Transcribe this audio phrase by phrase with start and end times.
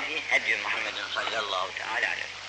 [0.00, 2.40] الهدي هدي محمد صلى الله تعالى عليه وسلم.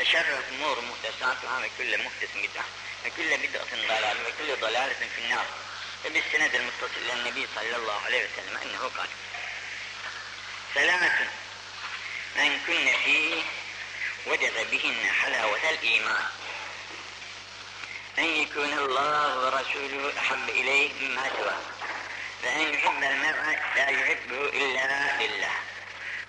[0.00, 2.64] وشر الأمور محدثاتها وكل محدث بدعة
[3.06, 5.46] وكل بدعة ضلالة وكل ضلالة في النار.
[6.06, 9.08] وبالسند المتصل إلى النبي صلى الله عليه وسلم أنه قال
[10.74, 11.28] ثلاث
[12.36, 13.42] من كن فيه
[14.26, 16.24] وجد بهن حلاوة الإيمان.
[18.18, 21.60] أن يكون الله ورسوله أحب إليه مما سواه.
[22.42, 25.52] فأن يحب المرء لا يحبه إلا لله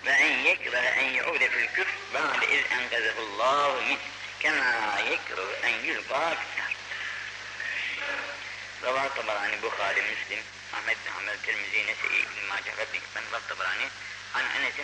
[0.07, 3.99] وأن يكره أن يعود في الكفر بعد إذ أنقذه الله منه
[4.41, 6.75] كما يكره أن يلقى في النار
[8.83, 10.43] رواه الطبراني بخاري مسلم
[10.75, 13.89] أحمد بن حنبل الترمذي نسائي بن ماجه ربي بن الطبراني
[14.35, 14.75] عن أنس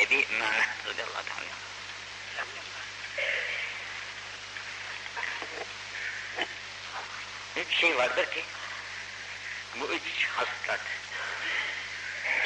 [0.00, 1.68] أبي إمامة رضي الله تعالى عنه
[7.56, 8.44] Üç şey vardır ki
[9.74, 10.80] bu üç hastat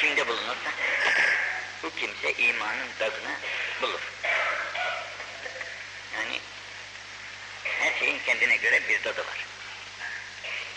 [0.00, 0.70] kimde bulunursa
[1.83, 3.35] bu kimse imanın tadını
[3.81, 3.99] bulur.
[6.15, 6.39] Yani
[7.63, 9.45] her şeyin kendine göre bir tadı var.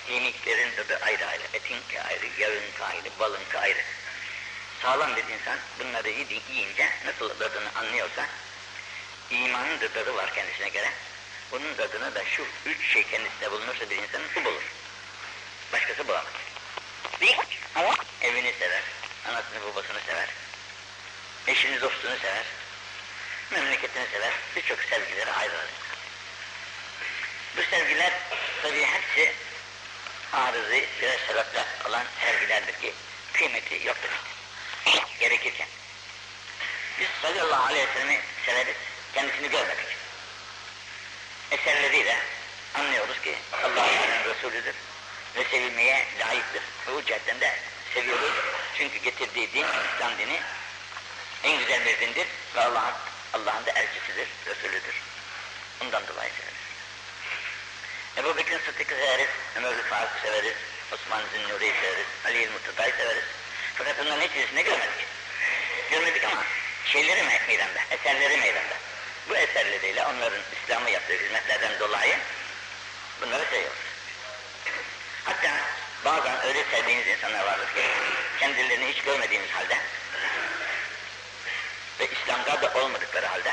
[0.08, 1.76] Yemeklerin tadı ayrı ayrı, etin
[2.08, 3.80] ayrı, yağın ayrı, balın ayrı.
[4.82, 8.26] Sağlam bir insan bunları yiyince nasıl tadını anlıyorsa
[9.30, 10.90] imanın da tadı var kendisine göre.
[11.52, 14.62] Bunun tadını da şu üç şey kendisinde bulunursa bir insanın su bulur.
[15.72, 16.32] Başkası bulamaz.
[17.20, 17.36] Bir,
[18.20, 18.82] evini sever,
[19.28, 20.28] anasını babasını sever,
[21.46, 22.44] eşini dostunu sever,
[23.50, 25.70] memleketini sever, birçok sevgileri ayrılır.
[27.56, 28.12] Bu sevgiler
[28.62, 29.32] tabii hepsi
[30.32, 32.94] arızı birer sebeple olan sevgilerdir ki
[33.32, 34.10] kıymeti yoktur.
[35.20, 35.68] Gerekirken.
[37.00, 38.76] Biz sallallahu aleyhi ve sellem'i severiz,
[39.14, 39.86] kendisini görmedik.
[41.50, 42.18] Eserleriyle
[42.74, 44.74] anlıyoruz ki Allah'ın Resulüdür
[45.36, 46.62] ve sevilmeye layıktır.
[46.86, 47.58] Bu cihetten de
[47.94, 48.32] seviyoruz.
[48.78, 50.40] Çünkü getirdiği din, İslam dini
[51.44, 52.94] en güzel bir dindir ve Allah'ın
[53.32, 54.94] Allah'ın da elçisidir, Resulüdür.
[55.80, 56.60] Bundan dolayı severiz.
[58.16, 60.54] Ebu Bekir Sıddık'ı severiz, Ömer Faruk'u severiz,
[60.92, 63.24] Osman Zünnuri'yi severiz, Ali'yi Murtada'yı severiz.
[63.74, 65.06] Fakat bunların hiçbirisini görmedik.
[65.90, 66.42] Görmedik ama
[66.84, 68.74] şeyleri meydanda, eserleri meydanda.
[69.28, 72.18] Bu eserleriyle onların İslam'a yaptığı hizmetlerden dolayı
[73.20, 73.78] bunları seviyoruz.
[75.24, 75.50] Hatta
[76.04, 77.82] bazen öyle sevdiğiniz insanlar vardır ki
[78.40, 79.78] kendilerini hiç görmediğiniz halde
[82.00, 83.52] ve İslam'da da olmadıkları halde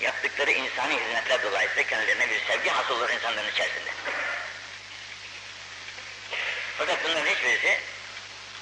[0.00, 3.90] yaptıkları insani hizmetler dolayısıyla kendilerine bir sevgi hasıl olur insanların içerisinde.
[6.78, 7.80] Fakat bunların hiçbirisi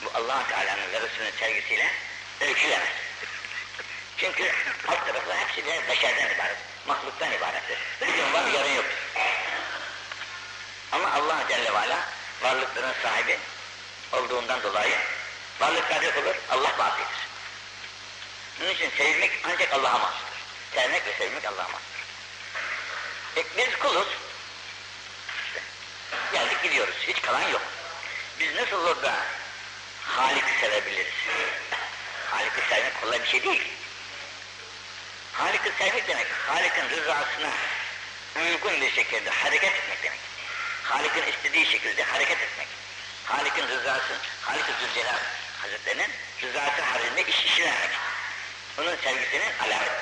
[0.04, 1.90] bu allah Teala'nın ve Resulünün sevgisiyle
[2.40, 2.88] ölçülemez.
[4.16, 4.52] Çünkü
[4.88, 6.56] alt tarafı hepsi de beşerden ibaret,
[6.86, 7.78] mahluktan ibarettir.
[8.00, 8.84] Bugün var, yarın yok.
[10.92, 12.08] Ama Allah Celle ve Ala
[12.42, 13.38] varlıkların sahibi
[14.12, 14.96] olduğundan dolayı
[15.60, 17.29] varlıklar yok olur, Allah bakidir.
[18.60, 20.36] Bunun için sevmek ancak Allah'a mahsustur.
[20.74, 22.00] Sevmek ve sevmek Allah'a mahsustur.
[23.36, 24.08] E, biz kuluz.
[25.46, 25.60] İşte,
[26.32, 27.62] geldik gidiyoruz, hiç kalan yok.
[28.40, 29.14] Biz nasıl olur da
[30.04, 31.14] Halik'i sevebiliriz?
[32.30, 33.68] Halik'i sevmek kolay bir şey değil.
[35.32, 37.50] Halik'i sevmek demek, Halik'in rızasına
[38.36, 40.20] uygun bir şekilde hareket etmek demek.
[40.82, 42.68] Halik'in istediği şekilde hareket etmek.
[43.24, 45.18] Halik'in rızası, Halik-i Zülcelal
[45.62, 46.10] Hazretlerinin
[46.42, 47.90] rızası haricinde iş işlemek.
[48.78, 49.92] Onun sevgisinin alameti.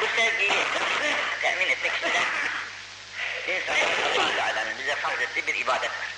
[0.00, 2.24] Bu sevgiyi nasıl temin etmek isteyen
[3.48, 6.08] insanın Allah bize farz ettiği bir ibadet var.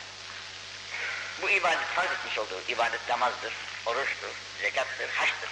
[1.43, 3.53] Bu ibadet farz etmiş olduğu ibadet namazdır,
[3.87, 4.29] oruçtur,
[4.61, 5.51] zekattır, haçtır,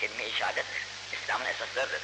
[0.00, 0.32] kelime-i.
[1.12, 2.00] İslam'ın esaslarıdır.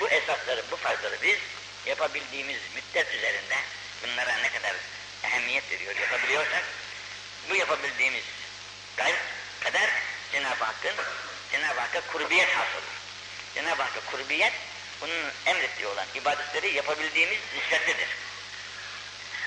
[0.00, 1.38] Bu esasları, bu farzları biz
[1.86, 3.56] yapabildiğimiz müddet üzerinde
[4.02, 4.72] bunlara ne kadar
[5.24, 6.64] ehemmiyet veriyor, yapabiliyorsak
[7.50, 8.24] bu yapabildiğimiz
[8.96, 9.18] gayret
[9.60, 9.90] kadar
[10.32, 10.96] Cenab-ı Hakk'ın
[11.52, 12.84] Cenab-ı Hakk'a kurbiyet hasılır.
[13.54, 14.52] Cenab-ı Hakk'a kurbiyet
[15.00, 18.08] bunun emrettiği olan ibadetleri yapabildiğimiz nispetlidir.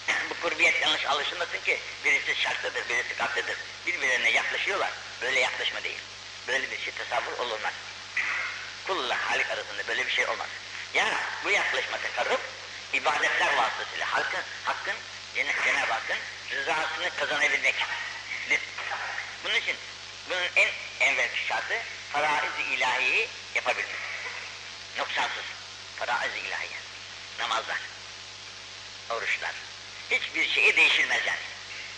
[0.30, 3.58] bu kurbiyet yanlış alışılmasın ki birisi şartlıdır, birisi katlıdır.
[3.88, 4.90] Birbirlerine yaklaşıyorlar.
[5.22, 6.00] Böyle yaklaşma değil.
[6.48, 7.74] Böyle bir şey tasavvur olunmaz.
[8.88, 10.48] Kulla Halik arasında böyle bir şey olmaz.
[10.94, 11.14] Yani
[11.46, 12.40] bu yaklaşma tekarrub
[12.94, 14.96] ibadetler vasıtasıyla halkın, hakkın,
[15.36, 16.18] Cenab-ı Hakk'ın
[16.52, 17.76] rızasını kazanabilmek.
[19.44, 19.76] Bunun için
[20.30, 20.70] bunun en
[21.00, 21.82] evvelki şartı
[22.16, 23.96] faraiz-i ilahiyi yapabilmek.
[24.98, 25.44] Noksansız.
[26.00, 26.80] Faraiz-i ilahiye.
[27.40, 27.80] Namazlar.
[29.10, 29.52] Oruçlar.
[30.12, 31.46] Hiçbir şeye değişilmez yani.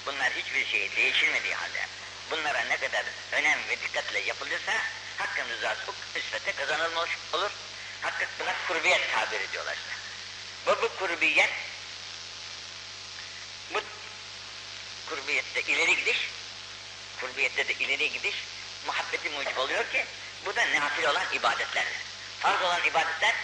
[0.05, 1.87] Bunlar hiçbir şeye değişilmediği halde
[2.31, 4.73] bunlara ne kadar önem ve dikkatle yapılırsa
[5.17, 7.51] hakkın rızası bu nispete kazanılmış olur.
[8.01, 9.97] Hakkı buna kurbiyet tabir ediyorlar işte.
[10.67, 11.49] Ve bu kurbiyet
[13.73, 13.81] bu
[15.09, 16.17] kurbiyette ileri gidiş
[17.21, 18.35] kurbiyette de ileri gidiş
[18.87, 20.05] muhabbeti mucib oluyor ki
[20.45, 21.97] Bu da nafile olan ibadetlerdir.
[22.39, 23.35] Farz olan ibadetler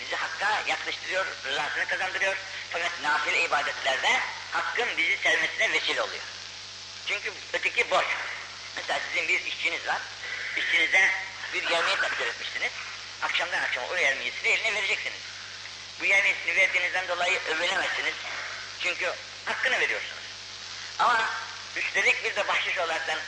[0.00, 2.36] bizi Hakk'a yaklaştırıyor, rızasını kazandırıyor.
[2.70, 4.20] Fakat nafile ibadetlerde
[4.52, 6.22] Hakk'ın bizi sevmesine vesile oluyor.
[7.06, 8.06] Çünkü öteki borç.
[8.76, 10.00] Mesela sizin bir işçiniz var.
[10.56, 11.10] İşçinize
[11.54, 12.72] bir yemeği takdir etmişsiniz.
[13.22, 15.18] Akşamdan akşama o yemeğisini eline vereceksiniz.
[16.00, 18.14] Bu yemeğisini verdiğinizden dolayı övünemezsiniz.
[18.82, 19.12] Çünkü
[19.44, 20.22] hakkını veriyorsunuz.
[20.98, 21.30] Ama
[21.76, 23.18] üstelik bir de bahşiş olaraktan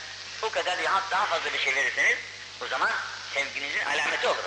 [0.41, 2.17] o kadar ya daha fazla bir şey verirseniz
[2.61, 2.91] o zaman
[3.33, 4.43] sevginizin alameti olur.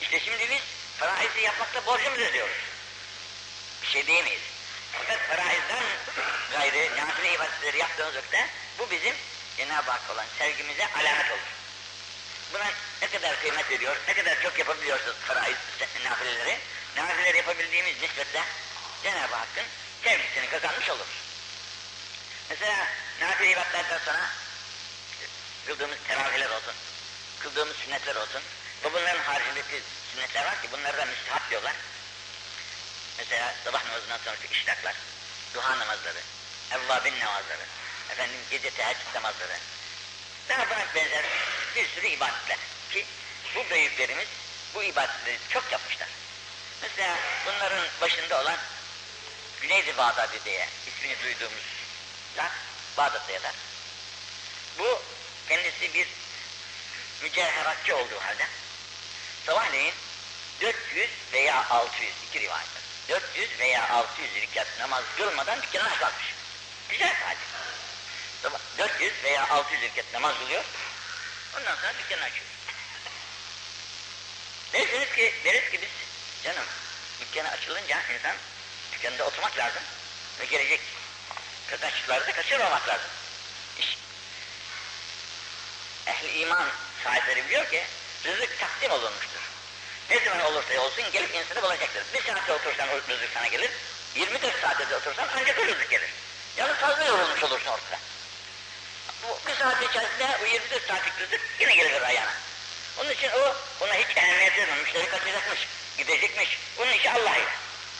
[0.00, 0.60] İşte şimdi biz
[0.98, 2.56] faraizi yapmakta borcumuz ödüyoruz.
[3.82, 4.42] Bir şey diyemeyiz.
[4.92, 5.84] Fakat faraizden
[6.52, 9.14] gayrı nafile ibadetleri yaptığımız vakitte bu bizim
[9.56, 11.40] Cenab-ı Hak olan sevgimize alamet olur.
[12.52, 12.70] Buna
[13.02, 15.56] ne kadar kıymet veriyor, ne kadar çok yapabiliyoruz faraiz
[16.04, 16.58] nafileleri,
[16.96, 18.44] nafileleri yapabildiğimiz nispetle
[19.02, 19.64] Cenab-ı Hakk'ın
[20.04, 21.22] sevgisini kazanmış oluruz.
[22.50, 22.86] Mesela
[23.20, 24.30] nafile ibadetlerden sonra
[25.66, 26.74] kıldığımız teravihler olsun,
[27.40, 28.42] kıldığımız sünnetler olsun
[28.84, 29.82] ve bunların haricindeki
[30.12, 31.74] sünnetler var ki bunları da müstahap diyorlar.
[33.18, 34.94] Mesela sabah namazından sonraki işraklar,
[35.54, 36.18] duha namazları,
[36.72, 37.62] evvabin namazları,
[38.10, 39.58] efendim gece teheccüd namazları,
[40.48, 41.24] daha buna benzer
[41.76, 42.58] bir sürü ibadetler
[42.92, 43.06] ki
[43.54, 44.28] bu büyüklerimiz
[44.74, 46.08] bu ibadetleri çok yapmışlar.
[46.82, 47.16] Mesela
[47.46, 48.56] bunların başında olan
[49.62, 51.64] Güneydi Bağdadi diye ismini duyduğumuz
[52.36, 52.52] zat
[52.96, 53.54] Bağdat'ta yatar.
[54.78, 55.02] Bu
[55.48, 56.08] kendisi bir
[57.22, 58.46] mücevheratçı olduğu halde
[59.46, 59.94] sabahleyin
[60.60, 62.82] 400 veya 600 iki rivayet var.
[63.08, 66.34] 400 veya 600 rekat namaz kılmadan dükkana kalkmış.
[66.88, 67.40] Güzel sadece.
[68.42, 70.64] Sabah 400 veya 600 rekat namaz kılıyor.
[71.56, 72.46] Ondan sonra dükkanı açıyor.
[74.72, 75.88] Dersiniz ki, deriz ki biz
[76.44, 76.64] canım
[77.20, 78.36] dükkanı açılınca insan
[78.92, 79.82] dükkanında oturmak lazım
[80.40, 80.80] ve gelecek
[81.70, 83.10] kazançları da kaçırmamak lazım.
[86.06, 86.68] Ehli iman
[87.04, 87.84] sahipleri biliyor ki
[88.24, 89.40] rızık takdim olunmuştur.
[90.10, 92.04] Ne zaman olursa olsun gelip insanı bulacaktır.
[92.14, 93.70] Bir saatte otursan o rızık sana gelir,
[94.14, 96.10] 24 saatte de otursan ancak o rızık gelir.
[96.56, 97.98] Yalnız fazla yorulmuş olursun ortada.
[99.22, 102.32] Bu bir saat içerisinde o 24 saatlik rızık yine gelir ayağına.
[102.98, 104.78] Onun için o ona hiç ehemmiyet vermiyor.
[104.78, 105.68] Müşteri kaçacakmış,
[105.98, 106.58] gidecekmiş.
[106.78, 107.48] Onun işi Allah ile.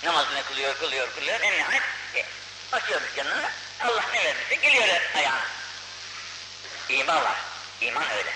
[0.03, 1.41] Namazını kılıyor, kılıyor, kılıyor.
[1.41, 1.83] En nihayet
[2.15, 2.25] e,
[2.73, 3.51] açıyor dükkanını.
[3.81, 5.47] Allah ne verirse geliyor ayağına.
[6.89, 7.37] İman var.
[7.81, 8.33] İman öyle.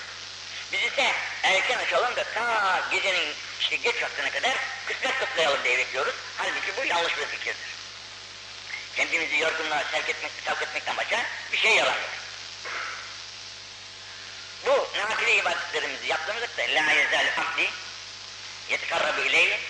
[0.73, 4.57] Biz ise erken açalım da ta gecenin işte geç vaktine kadar
[4.87, 6.15] kısmet kutlayalım diye bekliyoruz.
[6.39, 7.71] Halbuki bu yanlış bir fikirdir.
[8.97, 12.09] Kendimizi yorgunluğa sevk etmek, sevk etmekten başka bir şey yaramıyor.
[14.67, 17.71] Bu nafile ibadetlerimizi yaptığımızda la yezal abdi
[18.71, 19.61] yetkarrabu ileyhi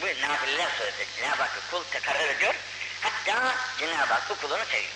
[0.00, 1.06] bu nafileler söyledi.
[1.16, 2.54] Cenab-ı Hak kul tekarrar ediyor.
[3.00, 4.92] Hatta Cenab-ı Hak bu kulunu seviyor.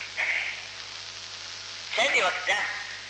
[1.96, 2.56] Sevdiği vakitte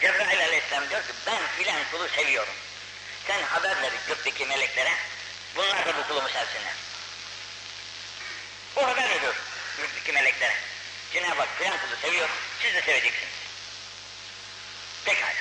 [0.00, 2.54] Cebrail aleyhisselam diyor ki ben filan kulu seviyorum.
[3.26, 4.92] Sen haber ver gökteki meleklere
[5.56, 6.74] bunlar da bu kulumu sevsinler.
[8.76, 9.34] O haber veriyor
[9.78, 10.54] gökteki meleklere.
[11.12, 12.28] Cenab-ı Hak filan kulu seviyor,
[12.62, 13.32] siz de seveceksiniz.
[15.04, 15.32] Pekala.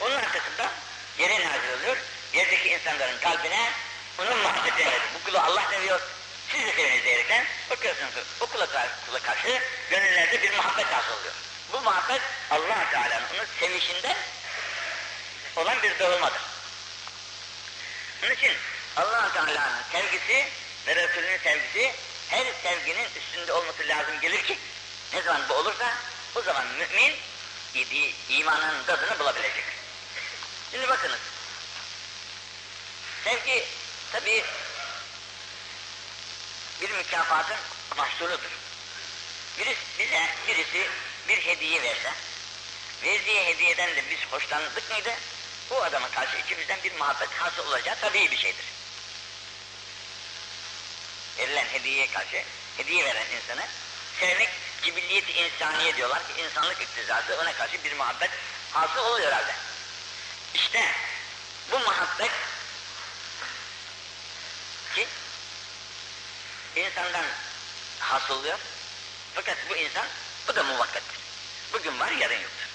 [0.00, 0.72] Onun arkasında
[1.18, 1.96] yere nazil oluyor,
[2.32, 3.70] yerdeki insanların kalbine
[4.18, 5.02] onun muhabbetini verir.
[5.14, 6.00] Bu kulu Allah seviyor,
[6.52, 8.66] siz de seviniz diyerekten bakıyorsunuz o kula,
[9.06, 11.34] kula karşı gönüllerde bir muhabbet hasıl oluyor.
[11.72, 14.16] Bu muhabbet allah Teala'nın onun sevişinden
[15.56, 16.40] olan bir dağılmadır.
[18.22, 18.52] Onun için
[18.96, 20.48] allah Teala'nın sevgisi
[20.86, 21.92] ve Resulünün sevgisi
[22.28, 24.58] her sevginin üstünde olması lazım gelir ki
[25.12, 25.94] ne zaman bu olursa
[26.34, 27.14] o zaman mümin
[28.28, 29.64] imanın tadını bulabilecek.
[30.70, 31.18] Şimdi bakınız.
[33.24, 33.64] Sevgi
[34.12, 34.44] tabi
[36.80, 37.56] bir mükafatın
[37.96, 38.50] mahsuludur.
[39.58, 40.88] Birisi, bize birisi bir
[41.60, 42.12] hediye verse,
[43.04, 45.10] verdiği hediyeden de biz hoşlandık mıydı,
[45.70, 48.64] bu adama karşı içimizden bir muhabbet hasıl olacağı tabii bir şeydir.
[51.38, 52.44] Verilen hediyeye karşı,
[52.76, 53.66] hediye veren insanı
[54.20, 54.48] sevmek
[54.82, 58.30] cibilliyet-i insaniye diyorlar ki insanlık iktizası ona karşı bir muhabbet
[58.72, 59.54] hasıl oluyor herhalde.
[60.54, 60.92] İşte
[61.72, 62.32] bu muhabbet
[64.94, 65.06] ki
[66.76, 67.24] insandan
[67.98, 68.58] hasıl oluyor.
[69.34, 70.06] Fakat bu insan,
[70.48, 71.29] bu da muvakkattir.
[71.72, 72.68] Bugün var, yarın yoktur.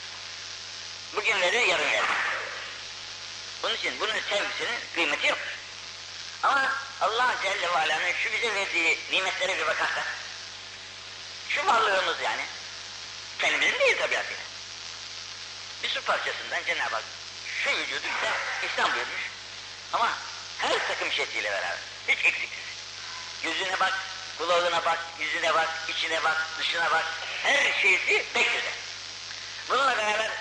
[1.16, 2.06] Bugün verir, yarın verir.
[3.64, 5.56] Bunun için bunun sevgisinin kıymeti yoktur.
[6.44, 6.72] Ama
[7.02, 10.06] Allah Celle ve Ala'nın şu bize verdiği nimetlere bir bakarsak,
[11.50, 12.42] şu varlığımız yani,
[13.40, 14.44] kendimizin değil tabiatıyla.
[15.84, 17.04] Bir su parçasından Cenab-ı Hak
[17.64, 18.32] şu vücudu bize
[18.68, 19.22] İslam buyurmuş.
[19.94, 20.18] Ama
[20.58, 22.66] her takım şekliyle beraber, hiç eksiksiz.
[23.44, 23.94] Gözüne bak,
[24.38, 27.06] kulağına bak, yüzüne bak, içine bak, dışına bak,
[27.44, 28.85] her şeysi güzel.
[29.70, 30.32] Bununla beraber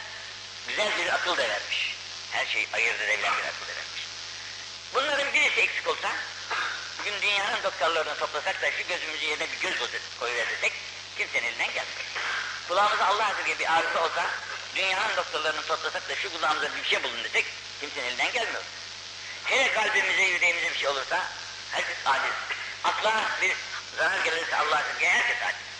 [0.69, 1.97] güzel bir akıl da vermiş.
[2.33, 4.03] Her şeyi ayırt edebilen bir akıl vermiş.
[4.95, 6.13] Bunların birisi eksik olsa,
[6.99, 9.91] bugün dünyanın doktorlarını toplasak da şu gözümüzün yerine bir göz
[10.21, 10.73] koyuversek,
[11.17, 11.95] kimsenin elinden gelmez.
[12.69, 14.31] Kulağımıza Allah azze gibi bir arıza olsa,
[14.77, 17.47] dünyanın doktorlarını toplasak da şu kulağımıza bir şey bulun desek,
[17.81, 18.63] kimsenin elinden gelmiyor.
[19.45, 21.29] Hele kalbimize, yüreğimize bir şey olursa,
[21.73, 22.35] herkes aciz.
[22.85, 23.53] Akla bir
[23.99, 25.74] zarar gelirse Allah azze herkes aciz.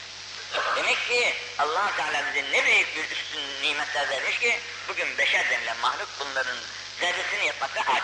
[0.77, 5.77] Demek ki allah Teala bize ne büyük bir üstün nimetler vermiş ki bugün beşer denilen
[5.79, 6.57] mahluk bunların
[7.01, 8.03] zerresini yapmakta aciz.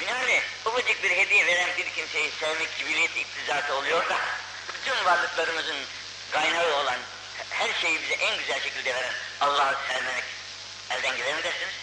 [0.00, 4.16] Binaenaleyh ufacık bir hediye veren bir kimseyi sevmek cibiliyet iktizatı oluyor da
[4.74, 5.76] bütün varlıklarımızın
[6.30, 6.98] kaynağı olan
[7.50, 10.24] her şeyi bize en güzel şekilde veren Allah'ı sevmek
[10.90, 11.74] elden gelir mi dersiniz?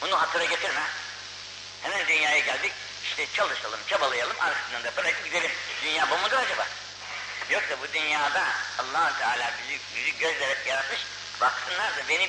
[0.00, 0.82] Bunu hatıra getirme.
[1.82, 2.72] Hemen dünyaya geldik,
[3.04, 5.50] işte çalışalım, çabalayalım, arkasından da bırakıp gidelim.
[5.84, 6.66] Dünya bu mudur acaba?
[7.50, 8.44] Yoksa bu dünyada
[8.78, 11.00] allah Teala bizi, bizi gözle yaratmış,
[11.40, 12.28] baksınlar da beni,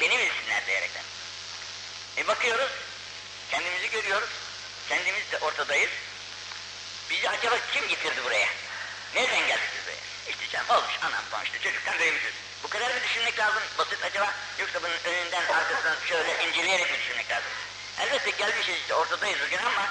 [0.00, 1.02] beni bilsinler diyerekten.
[2.16, 2.70] E bakıyoruz,
[3.50, 4.28] kendimizi görüyoruz,
[4.88, 5.90] kendimiz de ortadayız.
[7.10, 8.48] Bizi acaba kim getirdi buraya?
[9.14, 10.30] Nereden geldik biz buraya?
[10.30, 12.32] İşte canım olmuş, anam falan işte çocuktan büyümüşüz.
[12.62, 14.32] Bu kadar mı düşünmek lazım, basit acaba?
[14.58, 17.50] Yoksa bunun önünden, arkasından şöyle inceleyerek mi düşünmek lazım?
[18.00, 19.88] Elbette gelmişiz işte ortadayız bugün ama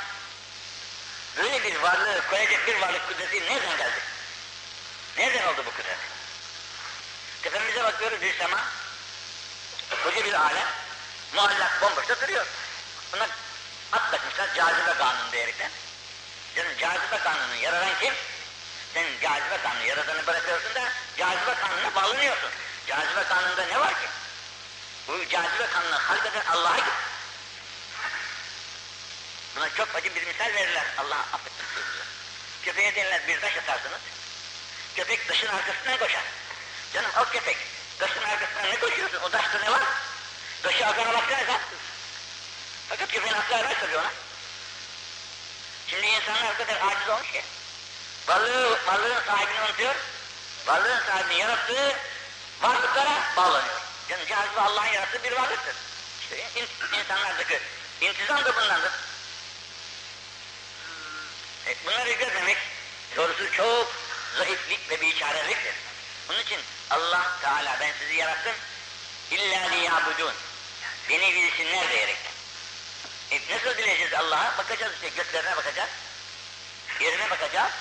[1.37, 4.12] böyle bir varlığı koyacak bir varlık kudreti nereden geldi?
[5.17, 5.97] Nereden oldu bu kudret?
[7.43, 8.59] Tepemize bakıyoruz bir sema,
[10.03, 10.67] koca bir alem,
[11.33, 12.45] muallak bomboşta duruyor.
[13.13, 13.27] Buna
[13.91, 15.71] at takmışlar cazibe kanunu diyerekten.
[16.55, 18.13] Canım cazibe kanunu yaradan kim?
[18.93, 22.49] Sen cazibe kanunu yaradanı bırakıyorsun da cazibe kanununa bağlanıyorsun.
[22.87, 24.07] Cazibe kanununda ne var ki?
[25.07, 26.93] Bu cazibe kanunu halkeden Allah'a git.
[29.55, 30.85] Buna çok acı bir misal verirler.
[30.97, 32.03] Allah affetsin sözünüzü.
[32.65, 33.99] Köpeğe derler bir taş atarsınız.
[34.95, 36.23] Köpek taşın arkasından koşar.
[36.93, 37.57] Canım o köpek
[37.99, 39.21] taşın arkasından ne koşuyorsun?
[39.21, 39.83] O taşta ne var?
[40.63, 41.59] Taşı arkana baksana
[42.89, 44.11] Fakat köpeğin aklı araç tabii ona.
[45.87, 47.43] Şimdi insanlar o kadar aciz olmuş ki.
[48.27, 49.95] Varlığı, varlığın sahibini unutuyor.
[50.65, 51.95] Varlığın sahibini yarattığı
[52.61, 53.81] varlıklara bağlanıyor.
[54.09, 55.75] Yani cazibe Allah'ın yarattığı bir varlıktır.
[56.21, 56.67] İşte in,
[56.99, 57.59] insanlardaki
[58.01, 58.91] intizam da bundandır.
[61.67, 62.57] E, bunları görmemek
[63.15, 64.02] doğrusu çok
[64.37, 65.73] zayıflık ve biçareliktir.
[66.27, 66.59] Bunun için
[66.89, 68.55] Allah Teala ben sizi yarattım
[69.31, 70.33] illa liyabudun.
[71.09, 72.31] Beni bilsinler diyerekten.
[73.31, 74.57] E, nasıl bileceğiz Allah'a?
[74.57, 75.89] Bakacağız işte göklerine bakacağız.
[76.99, 77.71] Yerine bakacağız.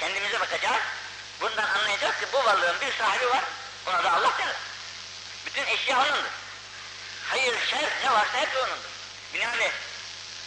[0.00, 0.82] Kendimize bakacağız.
[1.40, 3.44] Bundan anlayacağız ki bu varlığın bir sahibi var.
[3.86, 4.56] Ona da Allah denir.
[5.46, 6.30] Bütün eşya onundur.
[7.28, 8.90] Hayır, şer ne varsa hepsi onundur.
[9.34, 9.72] Binaenaleyh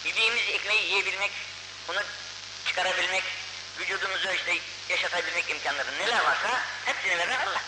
[0.05, 1.31] yediğimiz ekmeği yiyebilmek,
[1.87, 1.99] bunu
[2.67, 3.23] çıkarabilmek,
[3.79, 4.57] vücudumuzu işte
[4.89, 7.61] yaşatabilmek imkanları neler varsa hepsini veren Allah.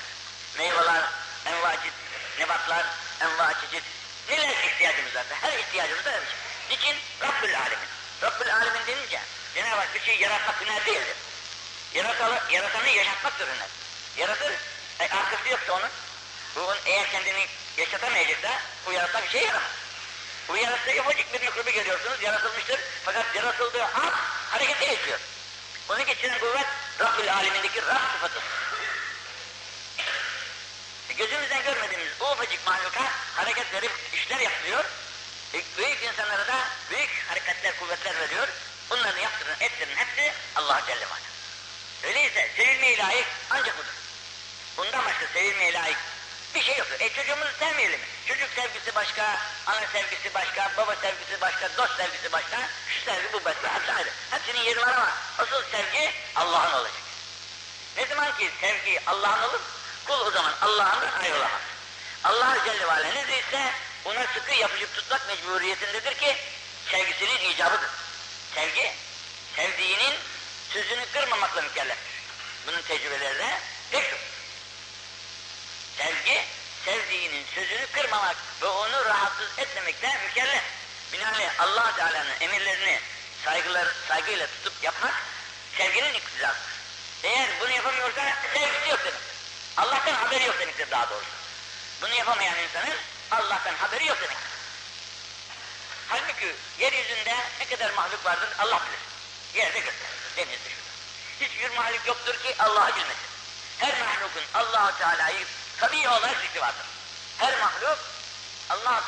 [0.58, 1.04] Meyveler,
[1.46, 1.94] envacit,
[2.40, 2.86] nebatlar,
[3.22, 3.84] enva çeşit,
[4.30, 6.30] neler ihtiyacımız varsa her ihtiyacımızı vermiş.
[6.70, 6.96] Niçin?
[7.22, 7.88] Rabbül Alemin.
[8.22, 9.22] Rabbül Alemin denince
[9.56, 11.16] Cenab-ı Hak bir şey yaratmak günah değildir.
[11.94, 13.70] Yaratalı, yaratanı yaşatmaktır hüner.
[14.18, 14.54] Yaratır,
[15.00, 15.90] e, arkası yoksa onun,
[16.56, 19.72] bu eğer kendini yaşatamayacaksa bu yaratan bir şey yaramaz.
[20.48, 22.80] Bu yarattığı ufacık bir mikrobu görüyorsunuz, yaratılmıştır.
[23.06, 24.14] Fakat yaratıldığı an
[24.52, 25.20] harekete geçiyor.
[25.90, 26.68] Onu geçiren kuvvet
[27.00, 28.44] Rabbül Alemindeki Rab sıfatıdır.
[31.10, 34.86] E, gözümüzden görmediğimiz o ufacık mahluka hareket verip işler yapıyor.
[35.54, 38.48] E, büyük insanlara da büyük hareketler, kuvvetler veriyor.
[38.90, 41.20] Bunların yaptığının, etlerinin hepsi Allah Celle ve Ala.
[42.04, 43.94] Öyleyse sevilmeye layık ancak budur.
[44.78, 45.98] Bundan başka sevilmeye layık
[46.56, 46.96] bir şey yoktur.
[47.00, 48.00] E çocuğumuzu sevmeyelim.
[48.28, 52.58] Çocuk sevgisi başka, ana sevgisi başka, baba sevgisi başka, dost sevgisi başka,
[52.88, 54.10] şu sevgi bu başka, hepsi ayrı.
[54.32, 57.02] Hepsinin yeri var ama asıl sevgi Allah'ın olacak.
[57.98, 59.62] Ne zaman ki sevgi Allah'ın olur,
[60.08, 61.62] kul o zaman Allah'ın ayrılamaz.
[62.24, 63.26] Allah Celle ve Ala ne
[64.06, 66.36] ona sıkı yapışıp tutmak mecburiyetindedir ki
[66.92, 67.90] sevgisinin icabıdır.
[68.56, 68.94] Sevgi,
[69.56, 70.14] sevdiğinin
[70.70, 72.16] sözünü kırmamakla mükelleftir.
[72.68, 73.60] Bunun tecrübelerine
[73.92, 74.20] pek çok.
[75.98, 76.46] Sevgi,
[76.86, 80.64] sevdiğinin sözünü kırmamak ve onu rahatsız etmemekle mükellef.
[81.14, 83.00] Binaenaleyh allah Teala'nın emirlerini
[83.46, 85.14] saygılar, saygıyla tutup yapmak
[85.78, 86.76] sevginin iktizasıdır.
[87.24, 88.22] Eğer bunu yapamıyorsa
[88.54, 89.36] sevgisi yok demektir.
[89.78, 91.28] Allah'tan haberi yok demektir daha doğrusu.
[92.02, 92.98] Bunu yapamayan insanın
[93.32, 94.50] Allah'tan haberi yok demektir.
[96.10, 99.00] Halbuki yeryüzünde ne kadar mahluk vardır Allah bilir.
[99.62, 100.06] Yerde gökte,
[100.38, 100.92] denizde şurada.
[101.42, 103.30] Hiçbir mahluk yoktur ki Allah'ı bilmesin.
[103.80, 105.46] Her mahlukun Allah-u Teala'yı
[105.80, 106.86] tabii olarak zikri vardır.
[107.38, 108.00] Her mahluk
[108.70, 109.06] Allah-u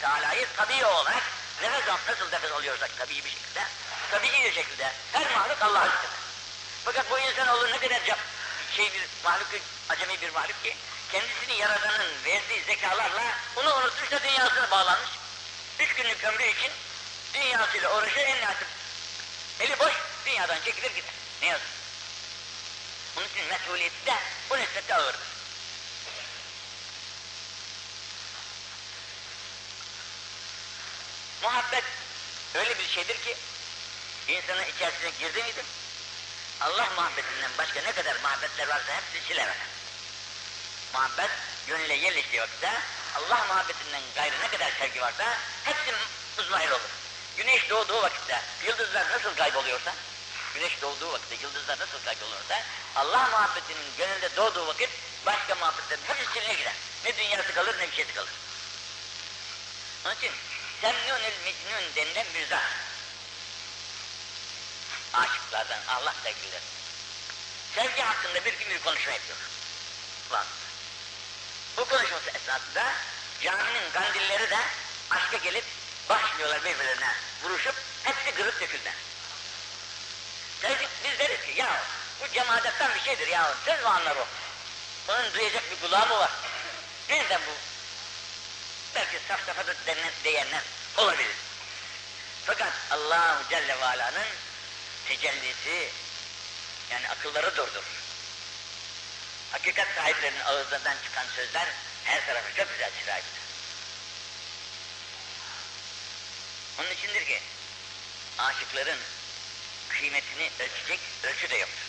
[0.00, 1.22] Teala'yı, tabii olarak
[1.62, 3.64] nefes al, nasıl nefes alıyorsak tabii bir şekilde,
[4.10, 6.18] tabii bir şekilde her mahluk Allah'ı zikreder.
[6.84, 8.18] Fakat bu insanoğlu ne kadar cap,
[8.76, 9.48] şey bir mahluk,
[9.88, 10.76] acemi bir mahluk ki
[11.12, 13.22] kendisini yaradanın verdiği zekalarla
[13.56, 15.10] onu unutmuş da dünyasına bağlanmış.
[15.80, 16.70] Üç günlük ömrü için
[17.34, 18.58] dünyasıyla uğraşıyor en nihayet
[19.60, 19.92] eli boş
[20.26, 21.12] dünyadan çekilir gider.
[21.42, 21.68] Ne yazık.
[23.16, 24.14] Onun için mesuliyeti de
[24.50, 25.33] bu nispette ağırdır.
[31.44, 31.84] Muhabbet
[32.54, 33.36] öyle bir şeydir ki
[34.28, 35.64] insanın içerisine girdi miydi?
[36.60, 39.56] Allah muhabbetinden başka ne kadar muhabbetler varsa hepsi silemez.
[40.92, 41.30] Muhabbet
[41.66, 42.72] gönüle yerleştiği vakitte
[43.16, 45.94] Allah muhabbetinden gayrı ne kadar sevgi varsa hepsi
[46.38, 46.90] uzmayır olur.
[47.36, 49.94] Güneş doğduğu vakitte yıldızlar nasıl kayboluyorsa,
[50.54, 52.62] güneş doğduğu vakitte yıldızlar nasıl kayboluyorsa
[52.96, 54.90] Allah muhabbetinin gönülde doğduğu vakit
[55.26, 56.74] başka muhabbetlerin hepsi siline gider.
[57.04, 58.32] Ne dünyası kalır ne bir şeysi kalır.
[60.04, 60.32] Onun için
[60.84, 62.62] Semnunül Mecnun denilen zat.
[65.12, 66.60] Aşıklardan Allah sevgililer.
[67.74, 69.36] Sevgi hakkında bir gün bir konuşma yapıyor.
[70.30, 70.46] Var.
[71.76, 72.92] Bu konuşması esnasında
[73.40, 74.58] caminin kandilleri de
[75.10, 75.64] aşka gelip
[76.08, 78.90] başlıyorlar birbirlerine vuruşup hepsi kırıp döküldü.
[80.62, 81.82] Biz, biz deriz ki ya
[82.20, 84.26] bu cemaatten bir şeydir ya söz mü anlar o?
[85.08, 86.30] Onun duyacak bir kulağı mı var?
[87.08, 87.52] Nereden bu?
[88.94, 90.62] Belki safsafada denen diyenler
[90.96, 91.36] olabilir.
[92.46, 94.26] Fakat Allahu Celle ve Ala'nın
[95.08, 95.90] tecellisi
[96.90, 97.84] yani akılları durdur.
[99.52, 101.68] Hakikat sahiplerinin ağızlarından çıkan sözler
[102.04, 103.24] her tarafa çok güzel sirayet.
[106.78, 107.40] Onun içindir ki
[108.38, 108.98] aşıkların
[109.88, 111.86] kıymetini ölçecek ölçü de yoktur.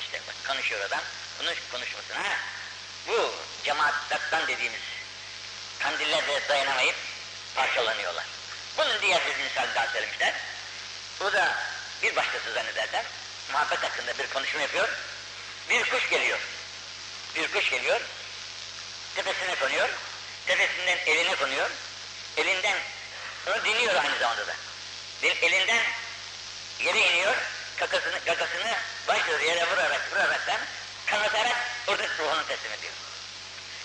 [0.00, 1.02] İşte bak konuşuyor adam,
[1.38, 2.38] konuş konuşmasına
[3.08, 4.80] bu cemaattan dediğimiz
[5.78, 6.96] kandiller de dayanamayıp
[7.54, 8.24] parçalanıyorlar.
[8.78, 10.34] Bunun diğer bir misal daha söylemişler.
[11.20, 11.56] Bu da
[12.02, 13.04] bir başkası zannederler.
[13.52, 14.88] Muhabbet hakkında bir konuşma yapıyor.
[15.70, 16.38] Bir kuş geliyor.
[17.34, 18.00] Bir kuş geliyor.
[19.14, 19.88] Tepesine konuyor.
[20.46, 21.70] Tepesinden eline konuyor.
[22.36, 22.78] Elinden
[23.46, 24.54] onu dinliyor aynı zamanda da.
[25.22, 25.82] Elinden
[26.80, 27.34] yere iniyor.
[27.76, 28.76] Kakasını, kakasını
[29.08, 30.60] başlıyor yere vurarak vuraraktan
[31.06, 32.92] kanatarak orada ruhunu teslim ediyor.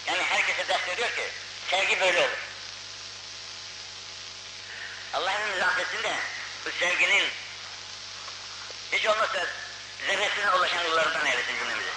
[0.07, 1.23] Yani herkese ders veriyor ki
[1.69, 2.46] sevgi böyle olur.
[5.17, 6.15] Allah'ın rahmetinde
[6.65, 7.29] bu sevginin
[8.91, 9.47] hiç olmazsa
[10.07, 11.89] zerresine ulaşan yollarından eylesin cümlemizi.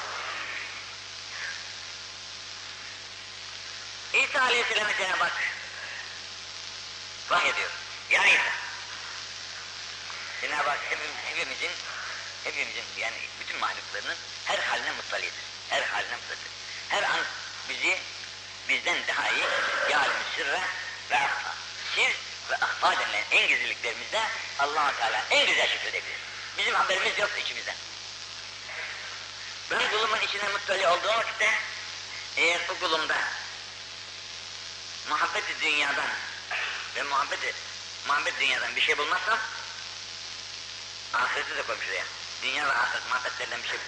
[4.15, 5.33] İsa Aleyhisselam'a Cenab-ı Hak
[7.31, 7.71] vahyediyor.
[8.11, 8.53] Ya İsa.
[10.41, 11.73] Cenab-ı Hak hepimiz, hepimizin,
[12.45, 15.45] hepimizin yani bütün mahluklarının her haline muttalidir.
[15.69, 16.51] Her haline muttalidir.
[16.89, 17.21] Her an
[17.69, 17.99] bizi
[18.69, 19.45] bizden daha iyi
[19.91, 20.63] yâlim sırra
[21.11, 21.55] ve ahfa.
[21.95, 24.23] Sir ve denilen en gizliliklerimizde
[24.59, 26.19] allah Teala en güzel şükredebilir.
[26.59, 27.77] Bizim haberimiz yok içimizden.
[29.71, 31.51] Ben kulumun içine muttali olduğum vakitte
[32.37, 33.17] eğer o kulumda
[35.09, 36.11] muhabbeti dünyadan
[36.97, 37.55] ve muhabbeti
[38.07, 39.39] muhabbet dünyadan bir şey bulmazsam
[41.15, 42.05] ahireti de koymuş oraya.
[42.43, 43.79] Dünya ve ahiret muhabbetlerinden bir şey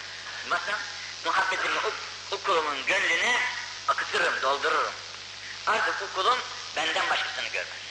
[0.44, 0.79] bulmazsam
[1.25, 1.92] muhabbetimi o,
[2.35, 3.40] o kulumun gönlüne
[3.88, 4.92] akıtırım, doldururum.
[5.66, 6.38] Artık o kulum
[6.77, 7.82] benden başkasını görmez.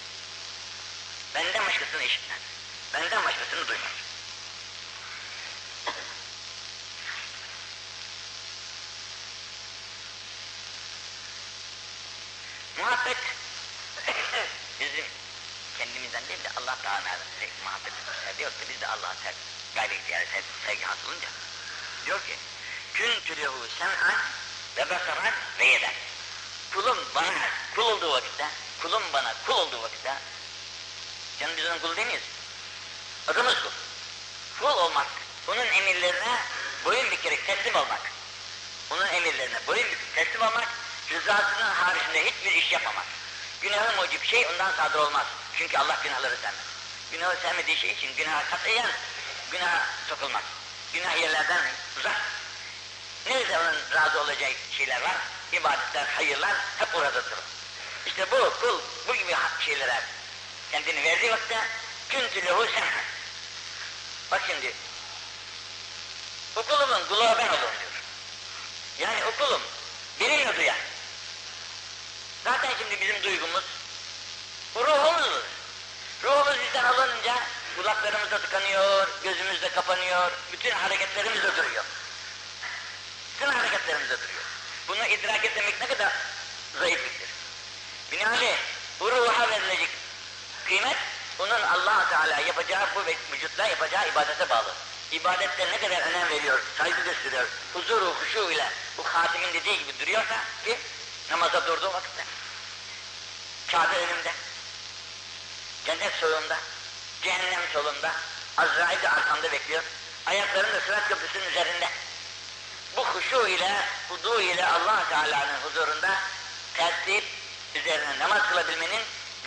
[1.35, 2.39] Benden başkasını işitmez.
[2.93, 3.91] Benden başkasını duymaz.
[12.77, 13.17] Muhabbet
[14.79, 15.05] bizim
[15.77, 17.17] kendimizden değil de Allah Teala
[17.63, 17.93] muhabbet
[18.37, 19.37] diyor ki biz de Allah'a sevgi,
[19.75, 21.27] gayri ihtiyar sevgi, sevgi hasılınca
[22.05, 22.35] diyor ki
[22.93, 24.19] kün tülehu sen'an
[24.77, 25.93] ve besaran ve yeden
[26.73, 28.47] kulum bana kul olduğu vakitte
[28.81, 30.17] kulum bana kul olduğu vakitte
[31.41, 32.23] canım biz onun kulu değil miyiz?
[33.27, 33.69] Adımız kul.
[34.59, 35.07] Kul olmak,
[35.47, 36.37] onun emirlerine
[36.85, 38.01] boyun bükerek teslim olmak.
[38.89, 40.67] Onun emirlerine boyun büküp teslim olmak,
[41.11, 43.05] rızasının haricinde hiçbir iş yapamaz.
[43.61, 45.25] Günahı mucip şey ondan sadır olmaz.
[45.57, 46.65] Çünkü Allah günahları sevmez.
[47.11, 48.91] Günahı sevmediği şey için günaha katiyen
[49.51, 50.43] günah sokulmaz.
[50.93, 51.61] Günah yerlerden
[51.99, 52.21] uzak.
[53.29, 55.15] Nerede onun razı olacağı şeyler var?
[55.51, 57.39] İbadetler, hayırlar hep oradadır.
[58.05, 60.01] İşte bu kul bu gibi şeylere
[60.71, 61.57] kendini verdiği vakitte
[62.09, 63.01] küntü lehu senha.
[64.31, 64.73] Bak şimdi
[66.55, 67.91] o kulumun kulağı ben olurum diyor.
[68.99, 69.61] Yani o kulum
[70.19, 70.77] benimle duyar.
[72.43, 73.63] Zaten şimdi bizim duygumuz
[74.75, 75.43] bu ruhumuzdur.
[76.23, 77.35] Ruhumuz bizden alınınca
[77.75, 81.85] kulaklarımız da tıkanıyor, gözümüz de kapanıyor, bütün hareketlerimiz de duruyor.
[83.35, 84.43] Bütün hareketlerimiz de duruyor.
[84.87, 86.13] Bunu idrak etmek ne kadar
[86.79, 87.29] zayıflıktır.
[88.11, 88.57] Binaenaleyh
[88.99, 89.89] bu ruha verilecek
[90.71, 90.97] kıymet
[91.39, 94.73] onun allah Teala yapacağı bu vücutla yapacağı ibadete bağlı.
[95.11, 100.35] ibadette ne kadar önem veriyor, saygı gösteriyor, huzuru, huşu ile bu hatimin dediği gibi duruyorsa
[100.65, 100.79] ki
[101.31, 102.23] namaza durduğu vakitte
[103.71, 104.31] Kabe önümde,
[105.85, 106.57] cennet solumda,
[107.23, 108.11] cehennem solumda,
[108.57, 109.83] Azrail de arkamda bekliyor,
[110.25, 111.89] ayaklarım da sırat köprüsünün üzerinde.
[112.97, 116.19] Bu huşu ile, hudu ile allah Teala'nın huzurunda
[116.73, 117.23] tertip
[117.75, 119.01] üzerine namaz kılabilmenin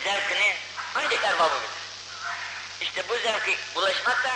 [0.04, 0.56] zevkini
[0.94, 1.70] ancak erbabı bilir.
[2.80, 4.30] İşte bu zevki bulaşmak da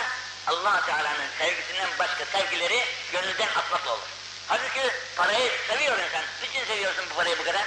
[0.47, 4.07] allah Teala'nın sevgisinden başka sevgileri gönülden atmakla olur.
[4.47, 6.23] Halbuki parayı seviyor insan.
[6.43, 7.65] Niçin seviyorsun bu parayı bu kadar?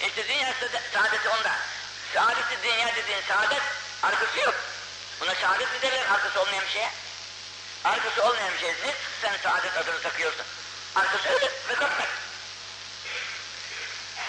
[0.00, 1.52] İşte dünya saade- saadeti onda.
[2.14, 3.62] Saadeti dünya dediğin saadet
[4.02, 4.54] arkası yok.
[5.20, 6.90] Buna saadet mi derler arkası olmayan bir şeye?
[7.84, 8.68] Arkası olmayan bir şey.
[8.70, 10.46] Ne sen saadet adını takıyorsun?
[10.94, 12.08] Arkası öyle ve kaptak.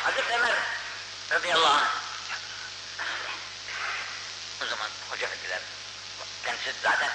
[0.04, 0.56] Hazreti Ömer
[1.32, 2.07] radıyallahu anh.
[4.62, 5.62] O zaman hoca efendiler,
[6.46, 7.12] kendisi zaten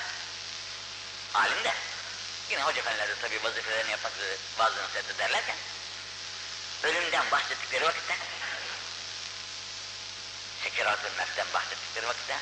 [1.34, 1.74] alim de,
[2.50, 5.56] yine hoca efendiler de tabii vazifelerini yapmak üzere bazı nasihat ederlerken,
[6.82, 8.16] ölümden bahsettikleri vakitte,
[10.62, 12.36] sekirat-ı mevtten bahsettikleri vakitte,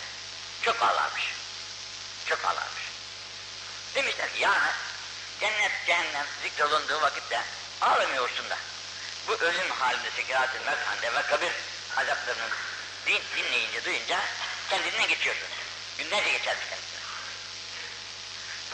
[0.63, 1.25] çok ağlarmış.
[2.29, 2.83] Çok ağlarmış.
[3.95, 4.71] Demişler ki yani
[5.41, 7.45] cennet cehennem zikrolunduğu vakitte
[7.81, 8.57] ağlamıyorsun da
[9.29, 11.53] bu ölüm halinde sekirat-ı mevt halinde ve kabir
[11.97, 12.51] azaplarının
[13.07, 14.21] din, dinleyince duyunca
[14.71, 15.49] kendinden geçiyorsun.
[15.99, 17.01] Günlerce geçermiş kendisine.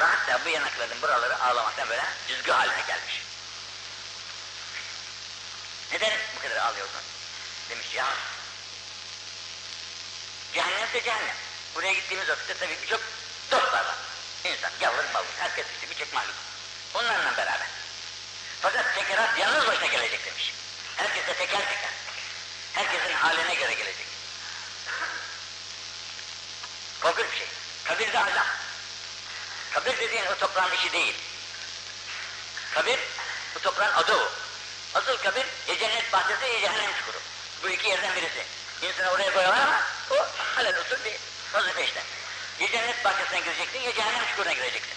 [0.01, 3.23] Ve hatta bu yanakların buraları ağlamaktan böyle düzgü haline gelmiş.
[5.93, 7.01] Neden bu kadar ağlıyorsun?
[7.71, 8.07] Demiş ya.
[10.55, 11.37] Cehennemse cehennem.
[11.75, 13.01] Buraya gittiğimiz vakitte tabii birçok
[13.51, 13.97] dostlar var.
[14.45, 16.35] İnsan, yavur, bavur, herkes işte birçok mahluk.
[16.95, 17.67] Onlarla beraber.
[18.63, 20.53] Fakat sekerat yalnız başına gelecek demiş.
[20.97, 21.91] Herkes de teker teker.
[22.75, 24.06] Herkesin haline göre gelecek.
[27.07, 27.47] Korkunç bir şey.
[27.85, 28.47] Kabir de azap.
[29.71, 31.15] Kabir dediğin o toprağın işi değil.
[32.75, 32.99] Kabir,
[33.55, 34.29] bu toprağın adı o.
[34.95, 37.17] Asıl kabir ya cennet bahçesi ya cehennem çukuru.
[37.63, 38.45] Bu iki yerden birisi.
[38.83, 41.17] İnsanı oraya koyarlar ama o halal usul bir
[41.53, 42.03] vazife işte.
[42.61, 44.97] Ya cennet bahçesine gireceksin ya cehennem çukuruna gireceksin.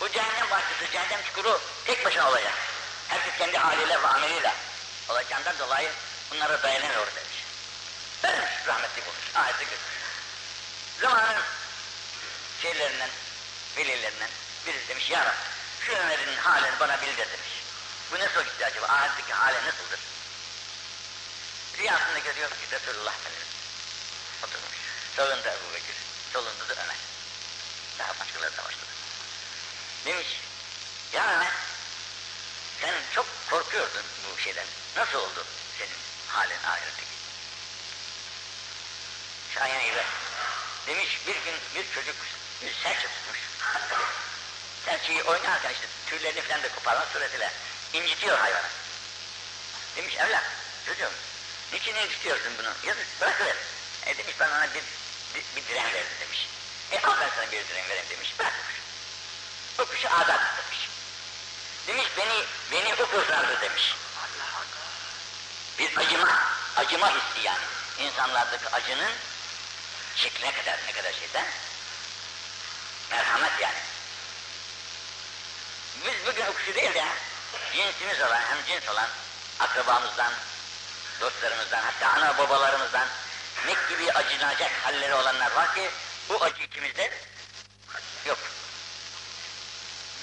[0.00, 2.54] Bu cehennem bahçesi, cehennem çukuru tek başına olacak.
[3.08, 4.52] Herkes kendi haliyle ve ameliyle
[5.08, 5.90] olacağından dolayı
[6.30, 7.44] bunlara dayanamıyor demiş.
[8.24, 9.97] Vermiş rahmetli olmuş, ayeti götürmüş.
[11.00, 11.42] Zamanın
[12.62, 13.10] şeylerinden,
[13.76, 14.30] velilerinden
[14.66, 15.36] birisi demiş, ya Rabbi,
[15.86, 17.48] şu Ömer'in halini bana bildir demiş.
[18.12, 20.00] Bu nasıl gitti acaba, ahiretteki hali nasıldır?
[21.78, 23.48] Rüyasında görüyor ki Resulullah Efendimiz
[24.42, 24.78] oturmuş.
[25.16, 25.96] Sağında Ebu Bekir,
[26.32, 26.96] solunda da Ömer.
[27.98, 28.92] Daha başkaları da başladı.
[30.04, 30.28] Demiş,
[31.12, 31.52] ya Ömer,
[32.80, 34.66] sen çok korkuyordun bu şeyden.
[34.96, 35.46] Nasıl oldu
[35.78, 37.08] senin halin ahiretteki?
[39.54, 40.04] Şayan İbe.
[40.88, 42.16] Demiş bir gün bir çocuk
[42.62, 43.38] bir serçe tutmuş.
[44.84, 47.52] Serçeyi oynarken işte tüylerini falan da koparan suretiyle
[47.92, 48.66] incitiyor hayvanı.
[49.96, 50.44] Demiş evlat
[50.86, 51.12] çocuğum
[51.72, 52.72] niçin incitiyorsun bunu?
[52.86, 53.56] Yazık bırakıver.
[54.06, 54.82] E demiş ben ona bir,
[55.34, 56.48] bir, bir diren verdim demiş.
[56.92, 58.34] E al ben sana bir diren vereyim demiş.
[58.38, 58.76] Bırakmış.
[59.78, 60.88] O kuşu adat demiş.
[61.86, 63.94] Demiş beni, beni o kurtardı demiş.
[65.78, 66.28] Bir acıma,
[66.76, 67.64] acıma hissi yani.
[67.98, 69.12] İnsanlardaki acının
[70.18, 71.46] şekline kadar ne kadar şeyden
[73.10, 73.78] merhamet yani.
[76.04, 77.04] Biz bugün o kuşu değil de
[77.72, 79.08] cinsimiz olan, hem cins olan
[79.60, 80.32] akrabamızdan,
[81.20, 83.08] dostlarımızdan, hatta ana babalarımızdan
[83.66, 85.90] ne gibi acınacak halleri olanlar var ki
[86.28, 87.10] bu acı ikimizde
[88.26, 88.38] yok.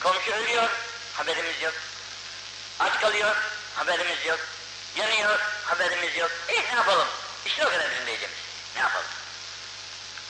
[0.03, 0.69] Komşu ölüyor,
[1.13, 1.73] haberimiz yok.
[2.79, 3.35] Aç kalıyor,
[3.75, 4.39] haberimiz yok.
[4.95, 6.31] Yanıyor, haberimiz yok.
[6.47, 7.07] E ne yapalım?
[7.45, 8.37] İşte o kadar bizim diyeceğimiz.
[8.75, 9.07] Ne yapalım?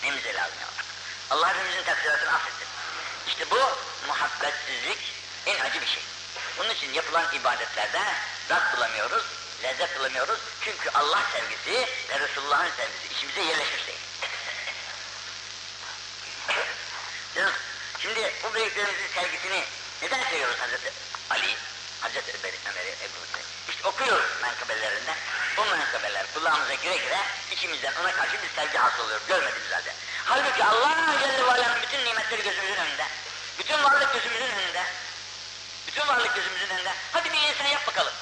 [0.05, 0.67] Neyimize lazım ya?
[1.29, 2.67] Allah hepimizin taksiratını affetsin.
[3.27, 3.59] İşte bu
[4.07, 4.97] muhabbetsizlik
[5.45, 6.03] en acı bir şey.
[6.57, 8.01] Bunun için yapılan ibadetlerde
[8.49, 9.23] tat bulamıyoruz,
[9.63, 10.39] lezzet bulamıyoruz.
[10.61, 13.99] Çünkü Allah sevgisi ve Resulullah'ın sevgisi içimize yerleşmiş değil.
[17.99, 19.63] Şimdi bu büyüklerimizin sevgisini
[20.01, 20.91] neden seviyoruz Hazreti
[21.29, 21.55] Ali,
[22.01, 22.31] Hazreti
[22.69, 23.43] Ömer'i, Ebu Bekir'i?
[23.69, 25.17] İşte okuyoruz menkıbelerinden.
[25.57, 27.19] Bu menkıbeler kulağımıza gire gire
[27.51, 29.21] içimizden ona karşı bir sevgi hasıl oluyor.
[29.27, 29.93] Görmediğimiz halde.
[30.25, 33.05] Halbuki Allah Celle ve bütün nimetleri gözümüzün önünde.
[33.59, 34.83] Bütün varlık gözümüzün önünde.
[35.87, 36.93] Bütün varlık gözümüzün önünde.
[37.11, 38.13] Hadi bir insan yap bakalım.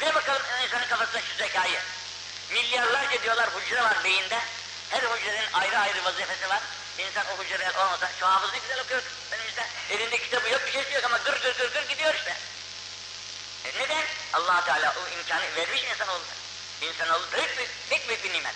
[0.00, 1.80] Ver bakalım insanın kafasına şu zekayı.
[2.50, 4.38] Milyarlarca diyorlar hücre var beyinde.
[4.90, 6.60] Her hücrenin ayrı ayrı vazifesi var.
[6.98, 9.66] İnsan o hücreler olmasa, şu hafız ne güzel okuyor önümüzde.
[9.90, 12.36] Elinde kitabı yok, bir şey yok ama gır gır gır gır gidiyor işte.
[13.64, 14.04] E neden?
[14.32, 16.34] allah Teala o imkanı vermiş insanoğluna.
[16.80, 18.54] İnsanoğlu büyük büyük, büyük büyük bir nimet.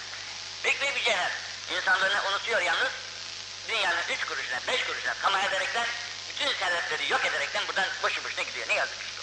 [0.65, 1.31] Büyük bir cevher.
[1.77, 2.93] İnsanlarını unutuyor yalnız.
[3.69, 5.87] Dünyanın üç kuruşuna, beş kuruşuna tamah ederekten
[6.29, 8.69] bütün servetleri yok ederekten buradan boşu boşuna gidiyor.
[8.69, 9.17] Ne yazık işte.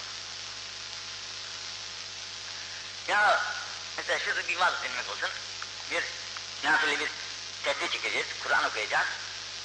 [3.08, 3.44] Ya
[3.98, 5.30] mesela şurada bir vaaz dinlemek olsun.
[5.92, 6.04] Bir
[6.64, 7.10] nafile bir
[7.64, 9.08] tedbir çekeceğiz, Kur'an okuyacağız,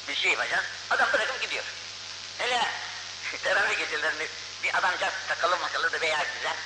[0.08, 0.64] bir şey yapacağız.
[0.90, 1.64] Adam bırakıp gidiyor.
[2.38, 2.68] Hele
[3.42, 4.28] teravih gecelerinde
[4.62, 6.56] bir adamcağız sakalı makalı da veya güzel.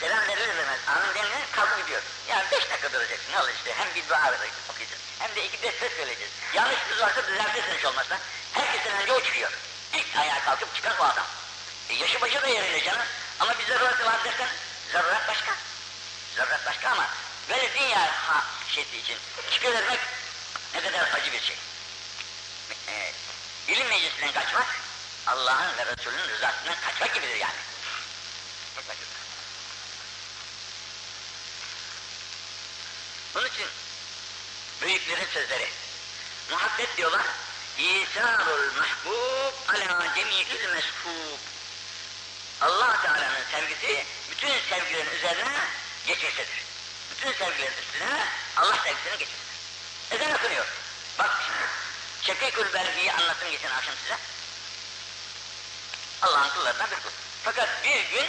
[0.00, 0.80] Selam verilir demez.
[0.88, 2.02] Amin denilir kalkıp gidiyor.
[2.28, 3.74] Ya beş dakika duracaksın ne olur işte.
[3.74, 4.32] Hem bir dua
[4.70, 5.02] okuyacağız.
[5.18, 6.32] Hem de iki de ses söyleyeceğiz.
[6.54, 8.18] Yanlış kız varsa düzeltirsin hiç olmazsa.
[8.52, 9.52] Herkesten önce o çıkıyor.
[9.94, 11.26] İlk ayağa kalkıp çıkan o adam.
[11.88, 13.06] E yaşı başı da yerinde canım.
[13.40, 14.48] Ama bir zarureti var dersen
[14.92, 15.52] zaruret başka.
[16.36, 17.08] Zaruret başka ama
[17.48, 19.18] böyle dünya ha, şeysi için
[19.50, 20.00] çıkıyor vermek
[20.74, 21.56] ne kadar acı bir şey.
[22.88, 23.12] E,
[23.68, 24.66] ilim meclisinden kaçmak
[25.26, 27.60] Allah'ın ve Resulünün rızasından kaçmak gibidir yani.
[28.76, 29.16] Kaçmak gibidir.
[33.34, 33.66] Bunun için
[34.82, 35.68] büyüklerin sözleri
[36.50, 37.26] muhabbet diyorlar
[37.78, 41.38] İsarul mahbub ala cemi'il meshub
[42.60, 45.58] allah Teala'nın sevgisi bütün sevgilerin üzerine
[46.06, 46.64] geçirsedir.
[47.10, 49.46] Bütün sevgilerin üstüne Allah sevgisini geçirsedir.
[50.10, 50.66] Ezan okunuyor.
[51.18, 51.66] Bak şimdi.
[52.22, 54.18] Şefikül Belgi'yi anlattım geçen akşam size.
[56.22, 57.10] Allah'ın kullarından bir kul.
[57.44, 58.26] Fakat bir gün,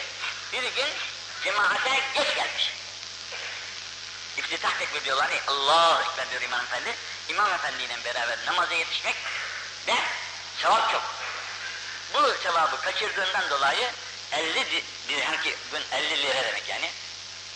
[0.53, 0.87] bir gün
[1.43, 2.73] cemaate geç gelmiş.
[4.37, 6.95] İftitah tekbir diyorlar ya, Allah Ekber diyor İmam Efendi.
[7.29, 9.15] İmam Efendi ile beraber namaza yetişmek
[9.87, 9.95] ve
[10.61, 11.01] sevap çok.
[12.13, 13.91] Bu sevabı kaçırdığından dolayı
[14.31, 16.91] 50 dirhem ki bugün 50 lira demek yani.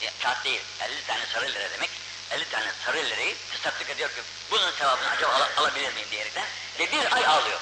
[0.02, 1.90] Ya, kağıt değil, 50 tane sarı lira demek.
[2.32, 6.46] 50 tane sarı lirayı tasattık ediyor ki bunun sevabını acaba al alabilir miyim diyerekten.
[6.80, 7.60] Ve bir ay ağlıyor.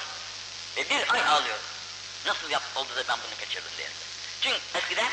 [0.76, 1.58] Ve bir ay ağlıyor.
[2.26, 4.08] Nasıl yap oldu da ben bunu kaçırdım diyerekten.
[4.40, 5.12] Çünkü eskiden,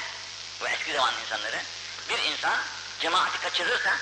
[0.61, 1.61] bu eski zaman insanları,
[2.09, 2.57] bir insan
[2.99, 3.97] cemaati kaçırırsa,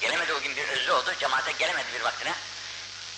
[0.00, 2.34] gelemedi o gün bir özlü oldu, cemaate gelemedi bir vaktine,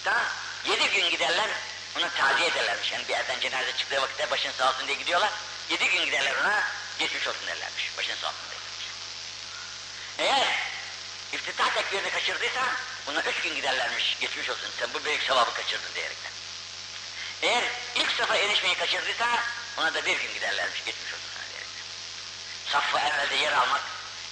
[0.04, 0.22] daha
[0.64, 1.50] yedi gün giderler,
[1.98, 2.92] onu taziye ederlermiş.
[2.92, 5.30] Yani bir yerden cenaze çıktığı vakitte başın sağ olsun diye gidiyorlar,
[5.70, 6.64] yedi gün giderler ona,
[6.98, 8.86] geçmiş olsun derlermiş, başın sağ olsun derlermiş.
[10.18, 10.58] Eğer
[11.32, 12.62] iftitah tekbirini kaçırdıysa,
[13.06, 16.31] ona üç gün giderlermiş, geçmiş olsun, sen bu büyük sevabı kaçırdın diyerekten.
[17.42, 19.26] Eğer ilk safa erişmeyi kaçırdıysa,
[19.76, 21.84] ona da bir gün giderlermiş, olsun diyerekten.
[22.66, 23.80] Saffı evvelde yer almak,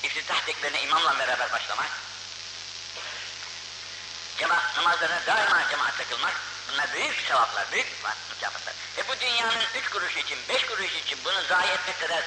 [0.03, 1.91] iftitah tekbirine imamla beraber başlamak,
[4.39, 6.35] cemaat namazlarına daima cemaatle kılmak,
[6.73, 7.87] bunlar büyük sevaplar, büyük
[8.31, 8.75] mükafatlar.
[8.99, 12.25] E bu dünyanın üç kuruş için, beş kuruş için bunu zayi etmek kadar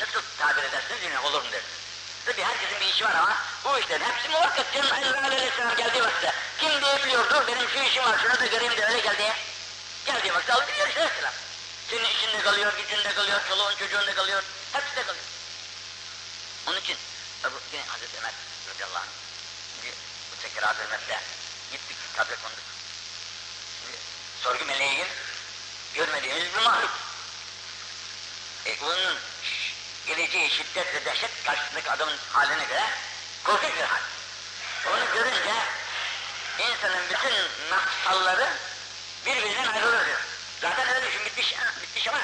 [0.00, 1.83] nasıl tabir edersiniz olur mu dersiniz.
[2.26, 6.32] Tabi herkesin bir işi var ama bu işlerin hepsi muhakkak canım Allah Aleyhisselam geldiği vakitte.
[6.58, 9.32] Kim diyebiliyor, dur benim şu işim var, şunu da göreyim de öyle geldi.
[10.06, 11.32] Geldiği vakitte alıp gidiyor Aleyhisselam.
[11.90, 15.24] Senin işinde kalıyor, gücünde kalıyor, çoluğun çocuğunda kalıyor, hepsi de kalıyor.
[16.66, 16.96] Onun için
[17.44, 18.32] Ebu, yine Hazreti Ömer
[18.68, 19.92] radıyallahu anh bir
[20.32, 21.20] bu tekirat hürmetle
[21.72, 22.58] gittik kabre konduk.
[23.80, 23.98] Şimdi,
[24.42, 25.06] sorgu meleği
[25.94, 26.90] görmediğimiz bir mahluk.
[28.66, 29.18] E bunun
[30.06, 32.84] geleceği şiddet ve dehşet karşısındaki adamın haline göre
[33.44, 34.00] korkunç bir hal.
[34.92, 35.54] Onu görünce
[36.58, 37.34] insanın bütün
[37.70, 38.48] nafsalları
[39.26, 40.20] birbirinden ayrılır diyor.
[40.60, 42.20] Zaten öyle düşün bitmiş, bitmiş ama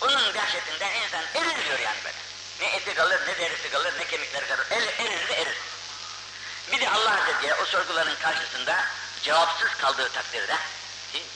[0.00, 2.16] onun dehşetinden insan erir diyor yani böyle.
[2.60, 4.66] Ne eti kalır, ne derisi kalır, ne kemikleri kalır.
[4.70, 5.56] Er, erir de erir.
[6.72, 8.84] Bir de Allah Celle o sorguların karşısında
[9.22, 10.56] cevapsız kaldığı takdirde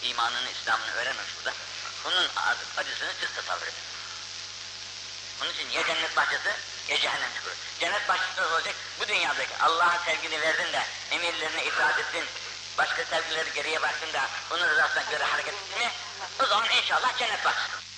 [0.03, 1.57] imanını, İslam'ını öğrenmemiş burada.
[2.05, 2.29] Bunun
[2.77, 3.90] acısını siz tasavvur edin.
[5.43, 6.51] Onun için ya cennet bahçesi
[6.89, 7.55] ya cehennem çukuru.
[7.81, 12.25] Cennet bahçesi olacak bu dünyadaki Allah'a sevgini verdin de emirlerine itaat ettin.
[12.79, 15.91] Başka sevgileri geriye bıraktın da onun rızasına göre hareket ettin mi?
[16.43, 17.91] O zaman inşallah cennet bahçesi.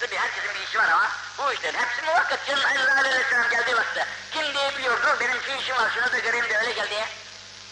[0.00, 4.06] Tabi herkesin bir işi var ama bu işlerin hepsi muhakkak canım Allah Aleyhisselam geldiği vakitte.
[4.32, 7.08] Kim diyebiliyor dur benim şu işim var şunu da göreyim de öyle gel diye.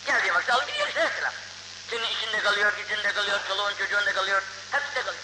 [0.06, 1.32] Geldiği vakitte alıp gidiyor Aleyhisselam.
[1.90, 5.22] Senin işinde kalıyor, gücünde kalıyor, çoluğun çocuğunda kalıyor, hepsi de kalıyor.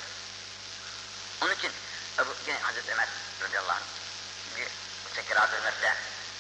[1.42, 1.72] Onun için
[2.18, 3.08] Ebu, yine Hazreti Ömer
[3.42, 4.66] radıyallahu anh bir
[5.04, 5.94] bu tekirat hürmetle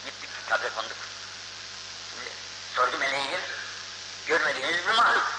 [0.04, 0.96] gittik kabre konduk.
[2.10, 2.30] Şimdi
[2.74, 3.40] sorgu meleği gel,
[4.26, 5.32] görmediğimiz bir mahluk.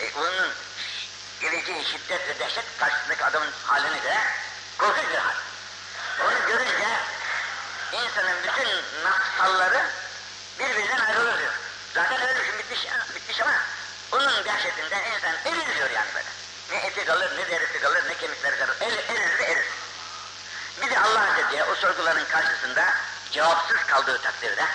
[0.00, 0.52] E bunun
[1.40, 4.18] geleceği şiddet ve dehşet karşısındaki adamın haline göre
[4.78, 5.34] korkunç bir hal.
[6.20, 6.88] Onu görünce
[7.92, 9.90] insanın bütün nafsalları
[10.58, 11.52] birbirinden ayrılır diyor.
[11.94, 13.54] Zaten öyle düşün bitmiş, bitmiş ama
[14.12, 16.43] onun dehşetinden insan erir diyor yani böyle.
[16.70, 18.76] Ne eti kalır, ne derisi kalır, ne kemikleri kalır.
[18.80, 19.66] Er, erir erir.
[20.82, 22.94] Bir de Allah Azze o sorguların karşısında
[23.30, 24.66] cevapsız kaldığı takdirde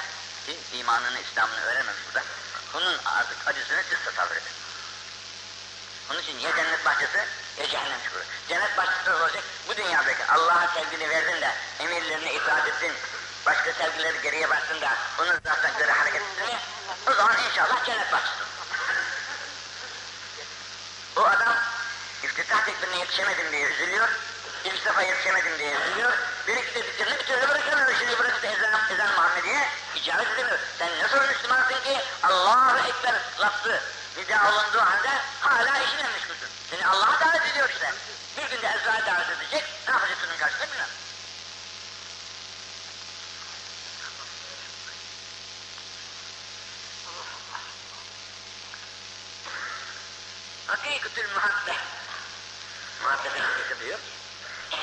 [0.45, 2.25] ki imanını, İslam'ını öğrenmemiş burada.
[2.73, 4.51] Bunun artık acısını siz tasavvur edin.
[6.11, 7.17] Onun için ya cennet bahçesi
[7.57, 8.23] ya cehennem çukuru.
[8.49, 12.93] Cennet bahçesi olacak bu dünyadaki Allah'a sevgini verdin de emirlerine itaat ettin.
[13.45, 16.57] Başka sevgileri geriye bıraktın da onun rızasına göre hareket ettin?
[17.07, 18.43] O zaman inşallah cennet bahçesi.
[21.15, 21.55] O adam
[22.23, 24.09] iftitah tekbirine yetişemedim diye üzülüyor.
[24.65, 26.13] İlk defa yetişemedim diye üzülüyor.
[26.47, 27.99] Bir iki de zikrini bir türlü bırakamıyor.
[27.99, 30.59] Şimdi bırakıp ezan, ezan Muhammediye icabet edemiyor.
[30.79, 33.81] Sen nasıl Müslümansın ki Allahu Ekber lafzı
[34.17, 36.49] nida olunduğu halde hala işine meşgulsün.
[36.69, 37.93] Seni Allah'a davet ediyor işte.
[38.37, 39.63] Bir günde Ezra'ya davet edecek.
[39.87, 40.87] Ne yapacaksın onun karşısında bilmem.
[50.67, 51.98] Hakikatül muhabbe.
[53.03, 53.43] Muhabbetin
[53.85, 53.99] diyor.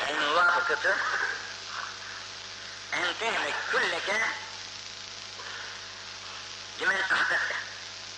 [0.08, 0.96] El muvafıkatı
[2.92, 4.20] en tehmek külleke
[6.80, 7.54] limen ahbette.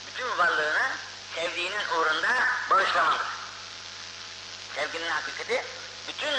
[0.06, 0.88] Bütün varlığını
[1.34, 2.28] sevdiğinin uğrunda
[2.70, 3.26] bağışlamalıdır.
[4.74, 5.64] Sevginin hakikati
[6.08, 6.34] bütün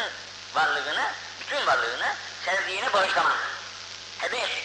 [0.53, 3.47] varlığını, bütün varlığını sevdiğine bağışlamalıdır.
[4.19, 4.63] Hebe etsin.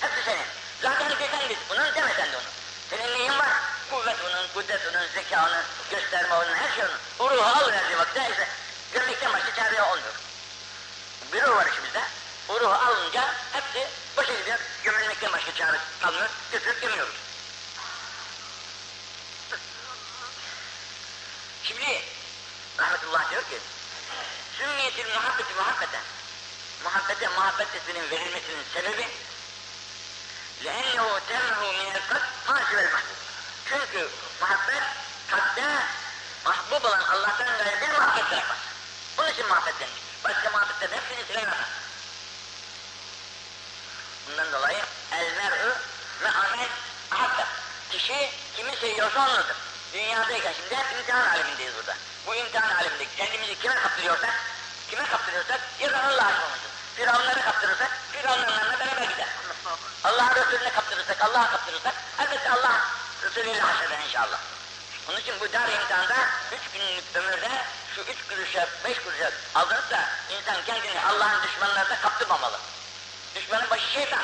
[0.00, 0.46] Hepsi senin.
[0.82, 2.44] Zaten efendiz bunun demesen de onu.
[2.90, 3.71] Senin neyin var?
[3.91, 6.99] Kuvvet onun, kudret onun, zeka onun, gösterme onun, her şey onun.
[7.19, 8.47] O ruhu al verdiği vakitte işte
[8.93, 10.13] gömlekten başka çare olmuyor.
[11.33, 12.01] Bir ruh var içimizde.
[12.49, 14.59] O ruhu alınca hepsi boşa gidiyor.
[14.83, 16.29] Gömülmekten başka çare kalmıyor.
[16.51, 17.15] Götürüp gömüyoruz.
[21.63, 22.01] Şimdi
[22.79, 23.59] Rahmetullah diyor ki
[24.57, 26.01] Sümmiyetil muhabbeti muhabbeten
[26.83, 29.07] Muhabbete muhabbet isminin verilmesinin sebebi
[30.63, 33.20] لَاَنَّهُ تَمَّهُ مِنَ الْقَدْ حَاسِبَ الْمَحْبُبِ
[33.72, 34.08] çünkü
[34.40, 34.82] muhabbet
[35.30, 35.62] kalpte
[36.44, 38.56] mahbub olan Allah'tan gayrı bir muhabbet bırakmaz.
[39.18, 40.24] Bunun için muhabbet denmiştir.
[40.24, 41.58] Başka muhabbetlerin hepsini silemez.
[44.28, 44.78] Bundan dolayı
[45.12, 45.74] el mer'ü
[46.22, 46.68] ve amel
[47.10, 47.44] ahabbe.
[47.90, 49.56] Kişi kimi seviyorsa onunladır.
[49.92, 51.96] Dünyadayken şimdi hep imtihan alemindeyiz burada.
[52.26, 54.34] Bu imtihan aleminde kendimizi kime kaptırıyorsak,
[54.90, 56.70] kime kaptırıyorsak aşık olmuşuz.
[56.96, 59.28] Firavunlara kaptırırsak, Firavunlarla beraber gider.
[60.04, 62.80] Allah'a Resulüne kaptırırsak, Allah'a kaptırırsak, elbette Allah
[63.22, 64.38] Resulüyle haşreder inşallah.
[65.08, 66.16] Onun için bu dar imtihanda
[66.52, 72.58] üç günlük ömürde şu üç kuruşa, beş kuruşa aldırıp da insan kendini Allah'ın düşmanlarına kaptırmamalı.
[73.34, 74.22] Düşmanın başı şeytan.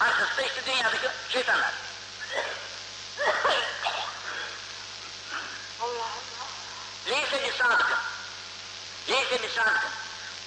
[0.00, 1.72] Arkası da işte dünyadaki şeytanlar.
[7.10, 7.98] Leyse bir sadıkın.
[9.08, 9.90] Leyse bir sadıkın.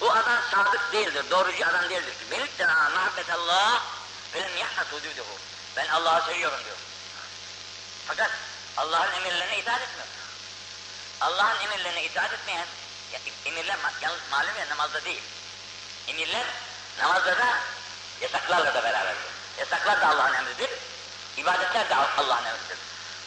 [0.00, 2.14] O adam sadık değildir, doğrucu adam değildir.
[2.30, 3.82] Benim de muhabbet Allah
[4.34, 5.38] ve lem yahnas hududuhu.
[5.76, 6.76] Ben Allah'ı seviyorum diyor.
[8.06, 8.30] Fakat
[8.76, 10.06] Allah'ın emirlerine itaat etmiyor.
[11.20, 12.66] Allah'ın emirlerine itaat etmeyen,
[13.12, 15.22] ya, emirler yalnız malum ya namazda değil.
[16.08, 16.46] Emirler
[16.98, 17.58] namazda da
[18.20, 19.14] yasaklarla da beraber.
[19.58, 20.70] Yasaklar da Allah'ın emridir.
[21.36, 22.78] İbadetler de Allah'ın emridir.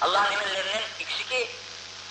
[0.01, 1.51] Allah'ın emirlerinin ikisi ki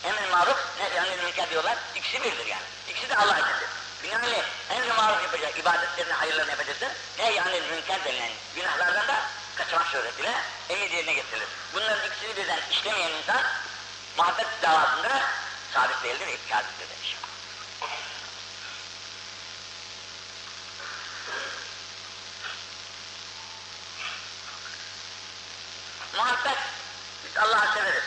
[0.04, 2.62] emir maruf, ne emir münker diyorlar, ikisi birdir yani.
[2.88, 3.68] İkisi de Allah içindir.
[4.02, 6.88] Binaenli emri maruf yapacak, ibadetlerini, hayırlarını yapacaksın.
[7.18, 9.22] Ne yani münker denilen günahlardan da
[9.56, 10.34] kaçmak suretiyle
[10.68, 11.48] emir yerine getirilir.
[11.74, 13.42] Bunların ikisini birden işlemeyen insan
[14.16, 15.22] muhabbet davasında
[15.74, 17.16] sabit değildir, kâziptir demiş.
[26.16, 26.58] Muhabbet,
[27.24, 28.04] biz Allah'ı severiz.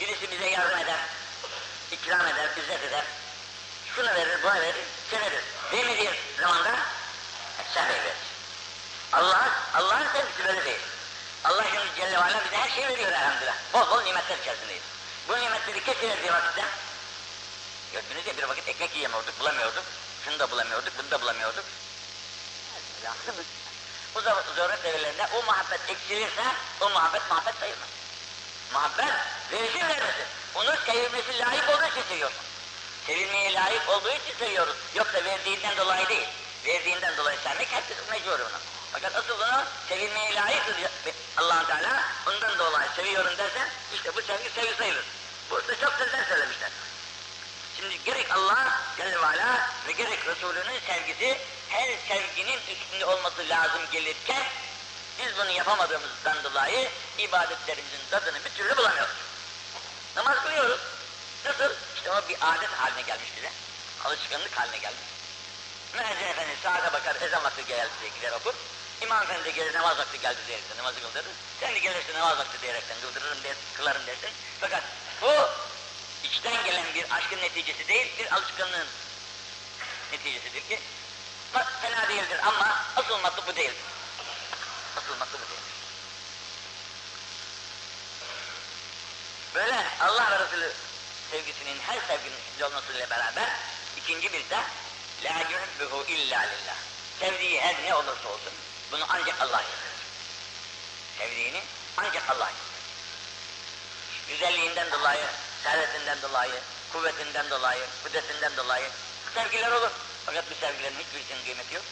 [0.00, 1.00] Birisi bize yardım eder,
[1.92, 3.04] ikram eder, izzet eder.
[3.96, 5.44] Şunu verir, bunu verir, severiz.
[5.72, 6.78] Vermediği zamanda
[7.74, 8.31] sen verir.
[9.12, 10.80] Allah, Allah'ın sevgisi böyle değil.
[11.44, 13.54] Allah şimdi Celle ve bize her şeyi veriyor elhamdülillah.
[13.72, 14.82] Bol bol nimetler içerisindeyiz.
[15.28, 16.64] Bu nimetleri kesilirdiği vakitte,
[17.92, 19.84] gördünüz ya bir vakit ekmek yiyemiyorduk, bulamıyorduk.
[20.24, 21.64] Şunu da bulamıyorduk, bunu da bulamıyorduk.
[24.14, 26.42] Bu zaruret devrelerinde o muhabbet eksilirse,
[26.80, 27.88] o muhabbet muhabbet sayılmaz.
[28.72, 29.14] Muhabbet
[29.52, 30.26] verişin vermesin.
[30.54, 32.42] Onu sevilmesi layık olduğu için seviyorsun.
[33.06, 34.76] Sevilmeye layık olduğu için seviyoruz.
[34.94, 36.28] Yoksa verdiğinden dolayı değil.
[36.64, 38.71] Verdiğinden dolayı sevmek herkes mecbur ona.
[38.92, 40.76] Fakat asıl bunu sevilmeye layıktır
[41.36, 42.02] allah Teala.
[42.26, 45.04] Ondan dolayı seviyorum dersen işte bu sevgi sevgi sayılır.
[45.50, 46.70] Burada çok sözler söylemişler.
[47.76, 49.46] Şimdi gerek Allah Celle ve
[49.88, 54.42] ve gerek Resulünün sevgisi her sevginin üstünde olması lazım gelirken
[55.18, 59.14] biz bunu yapamadığımızdan dolayı ibadetlerimizin tadını bir türlü bulamıyoruz.
[60.16, 60.80] Namaz kılıyoruz.
[61.44, 61.74] Nasıl?
[61.96, 63.50] İşte o bir adet haline gelmiş bize.
[64.04, 65.02] Alışkanlık haline gelmiş.
[65.94, 68.54] Müezzin efendi saate bakar, ezan vakti geldi diye gider okur.
[69.02, 71.32] İmam efendi gelir namaz vakti geldi diyerekten namazı kıldırır.
[71.60, 74.30] Sen de gelirsin namaz vakti diyerekten kıldırırım der, kılarım dersin.
[74.60, 74.82] Fakat
[75.22, 75.32] bu
[76.24, 78.86] içten gelen bir aşkın neticesi değil, bir alışkanlığın
[80.12, 80.80] neticesidir ki
[81.82, 83.84] fena değildir ama asıl matlı bu değildir.
[84.96, 85.72] Asıl matlı bu değildir.
[89.54, 90.72] Böyle Allah ve Resulü
[91.30, 93.50] sevgisinin her sevginin içinde olmasıyla beraber
[93.96, 94.60] ikinci bir de
[95.24, 96.76] la yuhibbuhu illa lillah.
[97.20, 98.52] Sevdiği her ne olursa olsun
[98.92, 99.92] bunu ancak Allah ister.
[101.18, 101.62] Sevdiğini
[101.96, 102.72] ancak Allah ister.
[104.28, 105.26] Güzelliğinden dolayı,
[105.62, 106.60] servetinden dolayı,
[106.92, 108.90] kuvvetinden dolayı, kudretinden dolayı
[109.34, 109.90] sevgiler olur.
[110.26, 111.84] Fakat bu sevgilerin hiçbirisinin kıymeti yok.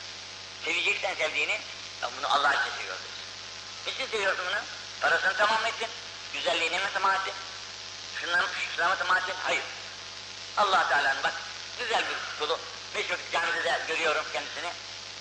[0.64, 1.60] Seveceksen sevdiğini,
[2.02, 3.02] ya bunu Allah için seviyoruz.
[3.86, 4.60] Niçin seviyorsun bunu?
[5.00, 5.88] Parasını tamam ettin,
[6.32, 7.34] güzelliğini mi tamam ettin?
[8.20, 8.44] Şundan,
[8.76, 9.34] şuna mı tamam ettin?
[9.44, 9.62] Hayır.
[10.56, 11.34] allah Teala'nın bak,
[11.78, 12.58] güzel bir kulu.
[12.94, 14.72] Beş vakit camide de görüyorum kendisini.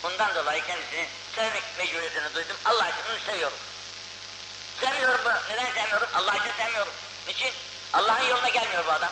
[0.04, 2.58] Bundan dolayı kendisini sevmek mecburiyetini duydum.
[2.66, 3.58] Allah için onu seviyorum.
[4.82, 5.34] Sevmiyorum bunu.
[5.50, 6.08] Neden sevmiyorum?
[6.16, 6.94] Allah için sevmiyorum.
[7.28, 7.54] Niçin?
[7.94, 9.12] Allah'ın yoluna gelmiyor bu adam.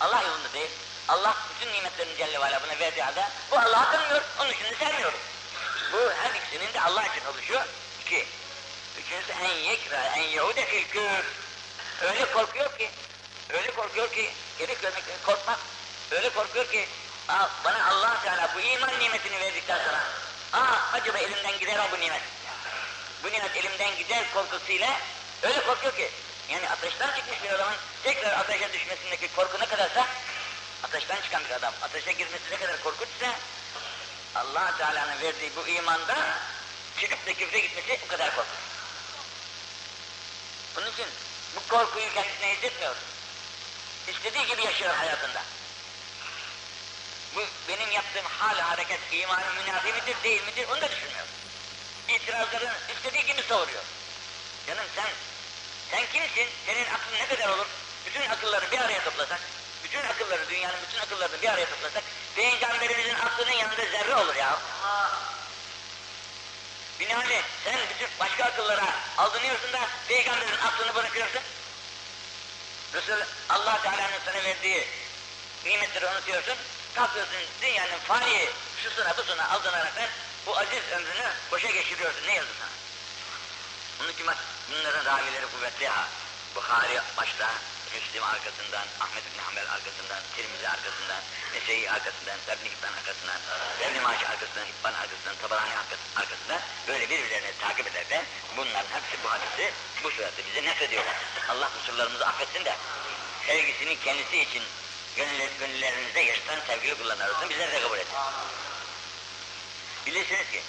[0.00, 0.70] Allah yolunda değil.
[1.08, 4.74] Allah bütün nimetlerini Celle ve Ala buna verdiği halde bu Allah'ı tanımıyor, onun için de
[4.74, 5.18] sevmiyorum.
[5.92, 7.64] Bu her ikisinin de Allah için oluşuyor.
[8.00, 8.26] İki.
[8.98, 11.24] Üçüncüsü en yekra, en yehude fil küfr.
[12.02, 12.90] Öyle korkuyor ki,
[13.50, 15.58] öyle korkuyor ki, geri görmekten korkmaz.
[16.10, 16.88] Öyle korkuyor ki,
[17.28, 20.00] bana allah Teala bu iman nimetini verdikten sonra,
[20.52, 22.22] aa acaba elimden gider mi bu nimet?
[23.22, 25.00] Bu nimet elimden gider korkusuyla
[25.42, 26.10] öyle korkuyor ki,
[26.48, 30.06] yani ateşten çıkmış bir adamın tekrar ateşe düşmesindeki korku ne kadarsa,
[30.82, 33.34] ateşten çıkan bir adam, ateşe girmesi ne kadar korkunçsa,
[34.34, 36.16] allah Teala'nın verdiği bu imanda
[37.00, 38.58] çıkıp da küfre gitmesi o kadar korkunç.
[40.76, 41.06] Bunun için
[41.56, 42.96] bu korkuyu kendisine hissetmiyor.
[44.08, 45.42] İstediği gibi yaşıyor hayatında.
[47.36, 51.26] Bu benim yaptığım hal, hareket, imanın münafi midir, değil midir onu da düşünmüyor.
[52.08, 53.82] İtirazların istediği gibi savuruyor.
[54.66, 55.06] Canım sen,
[55.90, 56.48] sen kimsin?
[56.66, 57.66] Senin aklın ne kadar olur?
[58.06, 59.40] Bütün akılları bir araya toplasak,
[59.84, 62.04] bütün akılları, dünyanın bütün akıllarını bir araya toplasak,
[62.36, 64.58] Peygamberimizin aklının yanında zerre olur ya.
[67.00, 71.42] Binaenaleyh sen bütün başka akıllara aldanıyorsun da Peygamberin aklını bırakıyorsun.
[72.94, 74.88] Resul Allah Teala'nın sana verdiği
[75.64, 76.56] nimetleri unutuyorsun.
[76.96, 78.48] Kalkıyorsun dünyanın fani
[78.82, 80.08] şusuna busuna aldanaraktan
[80.46, 82.26] bu aziz ömrünü boşa geçiriyorsun.
[82.26, 82.70] Ne yazdı sana?
[83.98, 84.26] Bunun için
[84.70, 86.08] bunların ravileri kuvvetli ha.
[86.54, 87.48] Bukhari başta,
[87.94, 91.20] Müslim arkasından, Ahmet bin Hanbel arkasından, Tirmizi arkasından,
[91.54, 93.40] Nese'yi arkasından, Ebn-i Hibban arkasından,
[93.82, 95.74] Ebn-i Maşi arkasından, Hibban arkasından, Tabarani
[96.16, 98.24] arkasından böyle birbirlerini takip ederken
[98.56, 99.72] bunların hepsi bu hadisi
[100.02, 101.16] bu surette bize nefrediyorlar.
[101.48, 102.74] Allah kusurlarımızı affetsin de
[103.46, 104.62] sevgisini kendisi için
[105.16, 108.16] gönüller, gönüllerimizde yaşatan sevgili kullanır olsun bizleri de kabul etsin.
[110.06, 110.62] Bilirsiniz ki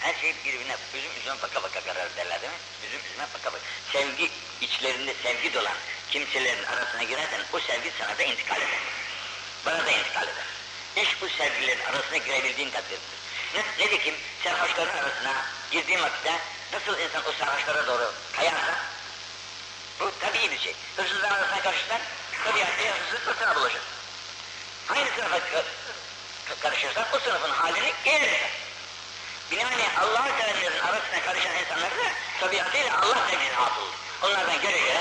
[0.00, 2.58] her şey birbirine üzüm üzüme baka baka karar derler değil mi?
[2.88, 3.64] Üzüm üzüme baka baka.
[3.92, 5.76] Sevgi içlerinde sevgi dolan
[6.10, 8.80] kimselerin arasına girersen o sevgi sana da intikal eder.
[9.66, 10.46] Bana da intikal eder.
[10.96, 13.00] İş bu sevgilerin arasına girebildiğin takdirdir.
[13.54, 14.14] Ne, ne de kim
[14.44, 15.32] sarhoşların arasına
[15.70, 16.40] girdiğin vakitte
[16.72, 18.78] nasıl insan o sarhoşlara doğru kayarsa
[20.00, 20.74] bu tabii bir şey.
[20.96, 22.00] Hırsızlar arasına karışırsan
[22.44, 23.80] tabiatta hırsız hırsına bulaşır.
[24.86, 25.40] Hangi sınıfa
[26.60, 28.48] karışırsan o sınıfın halini eğlenirsin.
[29.50, 32.04] Binaenaleyh Allah-u Teala'nın arasına karışan insanlar da
[32.40, 33.88] tabiatıyla Allah sevgisine hasıl.
[34.22, 35.00] Onlardan göre göre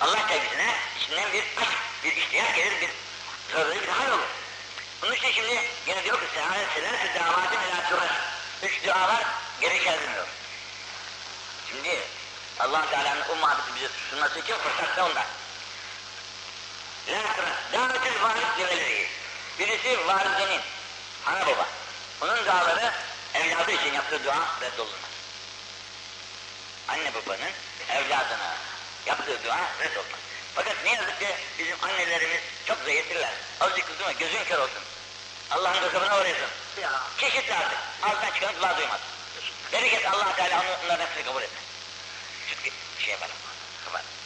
[0.00, 2.90] Allah sevgisine içinden bir aşk, bir iştiyak gelir, bir
[3.52, 4.28] zorlu bir hal olur.
[5.02, 8.10] Bunun için şimdi yine diyor ki Seher Selam davatim ila turar.
[8.62, 9.24] Üç dualar
[9.60, 10.26] geri çevrilmiyor.
[11.70, 12.00] Şimdi
[12.58, 15.24] allah Teala'nın o muhabbeti bize sunması için fırsat da ondan.
[17.08, 17.54] Turar.
[17.72, 19.08] Davetül varid diyeleri.
[19.58, 20.60] Birisi varidenin,
[21.26, 21.66] ana baba.
[22.20, 22.92] Onun duaları
[23.34, 25.10] evladı için yaptığı dua reddolunmaz.
[26.88, 27.52] Anne babanın
[27.90, 28.54] evladına
[29.06, 30.20] yaptığı dua reddolunmaz.
[30.54, 31.28] Fakat ne yazık ki
[31.58, 33.32] bizim annelerimiz çok zayıftirler.
[33.60, 34.82] Azıcık kızıma gözün kör olsun.
[35.50, 36.48] Allah'ın gazabına uğrayasın.
[37.18, 37.78] Çeşit artık.
[38.02, 39.00] Ağzından çıkan dua duymaz.
[39.72, 41.62] Bereket Allah Teala onların hepsini kabul etmez.
[42.48, 43.36] Çünkü şey yapalım.
[43.84, 44.17] Kapat.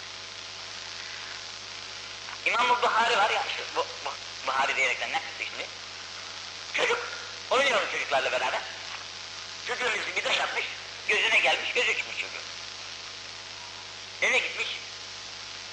[2.47, 4.12] İmam-ı Buhari var ya, işte bu, bu
[4.47, 5.66] Buhari diyerekten ne yaptı şimdi?
[6.74, 6.99] Çocuk,
[7.51, 8.61] oynuyoruz çocuklarla beraber.
[9.68, 10.64] Birisi bir taş atmış,
[11.09, 12.43] gözüne gelmiş, gözü çıkmış çocuğun.
[14.22, 14.68] Eve gitmiş,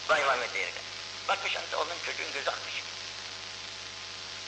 [0.10, 0.84] vay vay vay diyerekten.
[1.28, 2.74] Bakmış anıta onun çocuğun gözü atmış.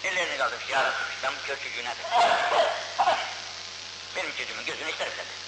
[0.04, 2.02] Ellerini kaldırmış, ya Rabbi, ben bu kör çocuğu nerede?
[4.16, 5.42] Benim çocuğumun gözünü isterim dedi.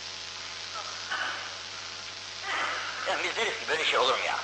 [3.08, 4.40] Yani biz deriz ki böyle şey olur mu ya?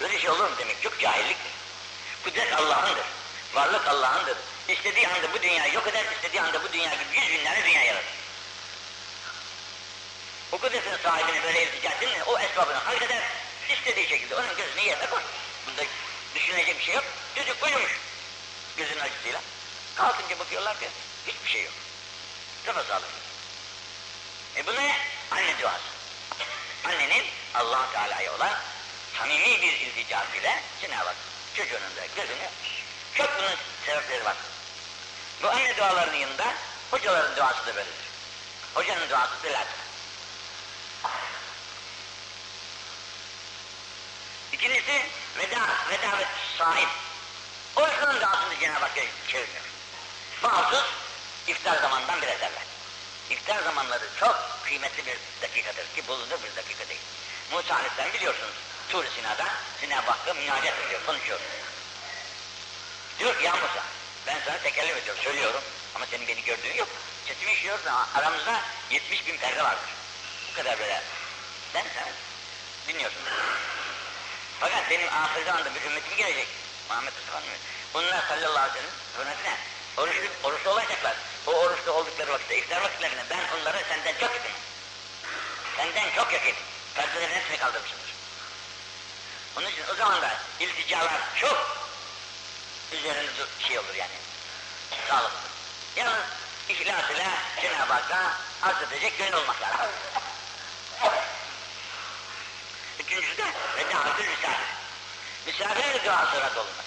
[0.00, 1.52] Böyle şey olur mu demek çok cahilliktir.
[2.24, 3.04] Kudret Allah'ındır.
[3.54, 4.36] Varlık Allah'ındır.
[4.68, 8.14] İstediği anda bu dünyayı yok eder, istediği anda bu dünya gibi yüz binlerce dünya yaratır.
[10.52, 13.22] O kudretin sahibini böyle iltica mi, o esbabını halk eder,
[13.68, 15.20] istediği şekilde onun gözünü yerine koy.
[15.66, 15.82] Bunda
[16.34, 17.04] düşünecek bir şey yok.
[17.34, 18.00] Çocuk uyumuş
[18.76, 19.40] gözünün acısıyla.
[19.96, 20.88] Kalkınca bakıyorlar ki
[21.26, 21.72] hiçbir şey yok.
[22.66, 23.08] Kafa sağlık.
[24.56, 24.96] E bu ne?
[25.30, 25.84] Anne duası.
[26.84, 27.24] Annenin
[27.54, 28.52] allah Teala'ya olan
[29.18, 31.16] samimi bir ilticası ile Cenab-ı Hak
[31.56, 32.48] çocuğunun da gözünü
[33.14, 33.56] çok bunun
[33.86, 34.36] sebepleri var.
[35.42, 36.54] Bu anne dualarının yanında
[36.90, 38.04] hocaların duası da böyledir.
[38.74, 39.66] Hocanın duası da
[44.52, 45.02] İkincisi
[45.38, 45.60] veda,
[45.90, 46.26] veda ve
[46.58, 46.88] sahip.
[47.76, 48.94] Oruçlunun duasını Cenab-ı Hak
[49.28, 49.64] çevirmiyor.
[50.42, 50.84] Mahsus
[51.46, 52.66] iftar zamanından biraz evvel.
[53.30, 57.00] İftar zamanları çok kıymetli bir dakikadır ki bulunur bir dakika değil.
[57.52, 58.54] Musa Aleyhisselam biliyorsunuz
[58.88, 59.46] Tur-i Sina'da
[59.80, 61.40] Cenab-ı Hakk'a münacat ediyor, konuşuyor.
[63.18, 63.84] Diyor ki ya Musa
[64.26, 65.62] ben sana tekerlem ediyorum, söylüyorum
[65.94, 66.88] ama senin beni gördüğün yok.
[67.26, 68.60] Sesimi işliyorsun ama aramızda
[68.90, 69.90] 70 bin perde vardır.
[70.50, 71.02] Bu kadar böyle.
[71.74, 72.08] Ben sana
[72.88, 73.20] dinliyorsun.
[74.60, 76.48] Fakat benim ahir zamanda bir ümmetim gelecek.
[76.88, 77.42] Muhammed Mustafa
[77.94, 79.56] Bunlar sallallahu aleyhi ve sellem hürmetine
[79.96, 81.16] oruçlu, oruçlu olacaklar.
[81.46, 84.56] O oruçlu oldukları vakitte, iftar vakitlerinde ben onları senden çok yakınım.
[85.76, 86.54] Senden çok yakın.
[86.94, 88.13] Perdelerin hepsini kaldırmışımdır.
[89.56, 90.30] Onun için o zaman da
[90.60, 91.88] ilticalar çok
[92.92, 93.30] üzerinde
[93.68, 94.10] şey olur yani.
[95.08, 95.48] Sağlıklı.
[95.96, 96.24] Yalnız
[96.68, 97.28] ihlas ile
[97.62, 98.32] Cenab-ı Hakk'a
[98.62, 99.86] arz edecek gönül olmak lazım.
[103.00, 103.44] Üçüncüsü de
[103.76, 104.66] vedahatül misafir.
[105.46, 106.84] Misafirin duası reddolunmaz.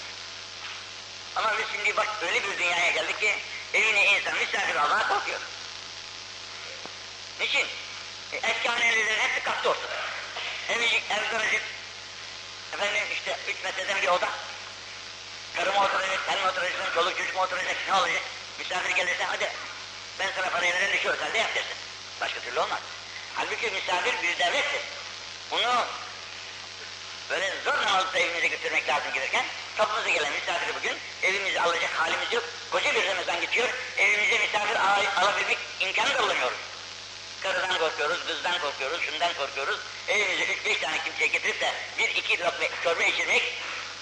[1.35, 3.35] Ama biz şimdi bak öyle bir dünyaya geldik ki
[3.73, 5.39] evine insan misafir Allah'a korkuyor.
[7.39, 7.67] Niçin?
[8.33, 9.95] E, eski hanelilerin hepsi kalktı ortada.
[10.69, 11.61] Evicik, ev garajı,
[12.73, 14.29] efendim işte üç metreden bir oda.
[15.55, 18.21] Karı mı oturacak, sen oturacaksın, çoluk çocuk mu oturacak, ne olacak?
[18.59, 19.51] Misafir gelirse hadi
[20.19, 21.77] ben sana parayı veren şu otelde yap dersin.
[22.21, 22.79] Başka türlü olmaz.
[23.35, 24.81] Halbuki misafir bir devlettir.
[25.51, 25.85] Bunu
[27.29, 29.45] böyle zorla alıp da evimize götürmek lazım gelirken
[29.77, 32.43] kapımıza gelen misafiri bugün evimizi alacak halimiz yok.
[32.71, 36.57] Koca bir Ramazan geçiyor, evimize misafir al alabilmek imkanı da bulamıyoruz.
[37.43, 39.79] Karıdan korkuyoruz, kızdan korkuyoruz, şundan korkuyoruz.
[40.07, 43.43] Evimize üç beş tane kimseye getirip de bir iki lokma çorba içirmek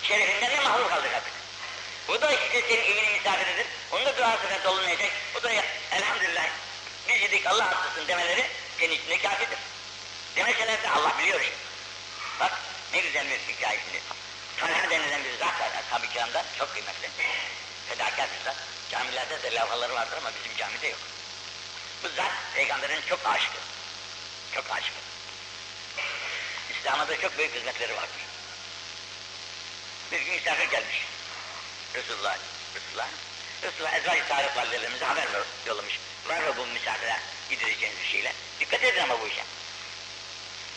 [0.04, 1.34] şerefinden ne mahrum kaldık artık.
[2.08, 3.66] Bu da işte senin evinin misafiridir.
[3.92, 5.10] Onun da duası reddolunmayacak.
[5.40, 5.52] O da
[5.92, 6.46] elhamdülillah
[7.08, 8.46] biz yedik Allah haklısın demeleri
[8.80, 9.58] senin için de kafidir.
[10.36, 11.56] Demeseler de Allah biliyor işte.
[12.40, 12.52] Bak
[12.94, 14.02] ne güzel bir hikaye şimdi.
[14.58, 17.10] Talha denilen bir zat var tabi kiramda çok kıymetli.
[17.90, 18.56] Fedakar bir zat.
[18.92, 21.00] Camilerde de levhaları vardır ama bizim camide yok.
[22.06, 23.58] Bu zat peygamberin çok aşıkı.
[24.56, 25.00] Çok aşıkı.
[26.70, 28.22] İslam'a da çok büyük hizmetleri vardır.
[30.12, 31.06] Bir gün misafir gelmiş.
[31.96, 32.38] Resulullah,
[32.76, 33.08] Resulullah.
[33.64, 35.28] Resulullah Ezra-i Tarık validelerimize haber
[35.66, 36.00] yollamış.
[36.28, 38.34] Var mı bu misafire gidireceğiniz bir şeyler?
[38.60, 39.44] Dikkat edin ama bu işe.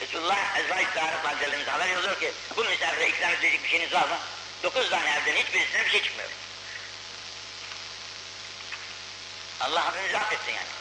[0.01, 4.19] Resulullah Ezra-i Tarık validelerimize haber yolluyor ki bu misafire ikram edecek bir şeyiniz var mı?
[4.63, 6.31] Dokuz tane evden hiçbirisine bir şey çıkmıyor.
[9.61, 10.78] Allah hepimizi affetsin yani.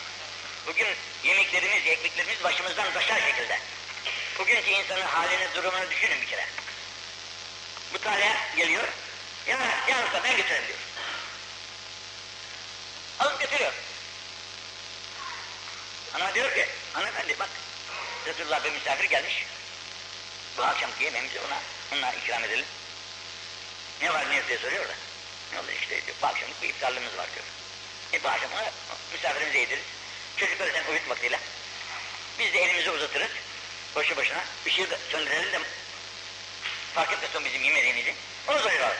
[0.68, 0.88] Bugün
[1.24, 3.60] yemeklerimiz, ekmeklerimiz başımızdan taşar şekilde.
[4.40, 6.46] Bugünkü insanın halini, durumunu düşünün bir kere.
[7.94, 8.88] Bu talih geliyor,
[9.48, 9.58] ya,
[9.90, 10.80] ya usta ben götüreyim diyor.
[13.20, 13.74] Alıp götürüyor.
[16.14, 17.50] Ana diyor ki, hanımefendi bak,
[18.26, 19.46] Resulullah bir misafir gelmiş.
[20.58, 21.60] Bu akşamki yemeğimizi ona,
[21.98, 22.66] ona ikram edelim.
[24.02, 24.94] Ne var ne yok diye soruyor da.
[25.54, 27.46] Ne olur işte diyor, bu akşamlık bir iftarlığımız var diyor.
[28.14, 28.72] E bu akşam ona
[29.14, 29.97] misafirimize yediririz.
[30.38, 31.40] Çocukları sen uyut vaktiyle.
[32.40, 33.32] Biz de elimizi uzatırız.
[33.96, 34.44] Boşu boşuna.
[34.66, 35.60] Işığı da söndürelim de
[36.96, 38.16] fark etmesin bizim yemediğimizi.
[38.48, 38.98] Onu soruyorlar.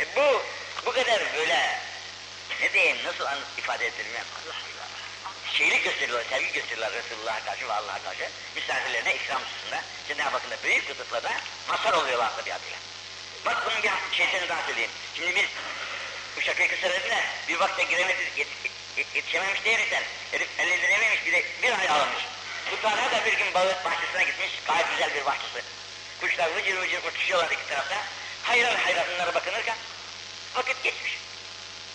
[0.00, 0.42] E bu,
[0.86, 1.78] bu kadar böyle,
[2.60, 3.24] ne diyeyim, nasıl
[3.58, 4.24] ifade edilir bilmem.
[5.52, 8.28] Şeylik gösteriyorlar, sevgi gösteriyorlar Resulullah'a karşı ve Allah'a karşı.
[8.54, 9.84] Misafirlerine ikram hususunda.
[10.08, 11.32] Cenab-ı Hakk'ın da büyük lütufla da
[11.68, 12.78] mazhar oluyorlar tabiatıyla.
[13.46, 14.90] Bak bunun bir şeysini daha söyleyeyim.
[15.16, 15.46] Şimdi biz
[16.36, 18.46] bu şakayı kısa verdiler, bir vakte giremedik,
[18.96, 22.22] yetişememiş değilsen, herif elledirememiş, bir de bir ay alamış.
[22.72, 25.62] Bu tane da bir gün balık bahçesine gitmiş, gayet güzel bir bahçesi.
[26.20, 27.96] Kuşlar vıcır vıcır uçuşuyorlar iki tarafta.
[28.42, 29.76] Hayran hayran bunlara bakınırken
[30.54, 31.18] vakit geçmiş.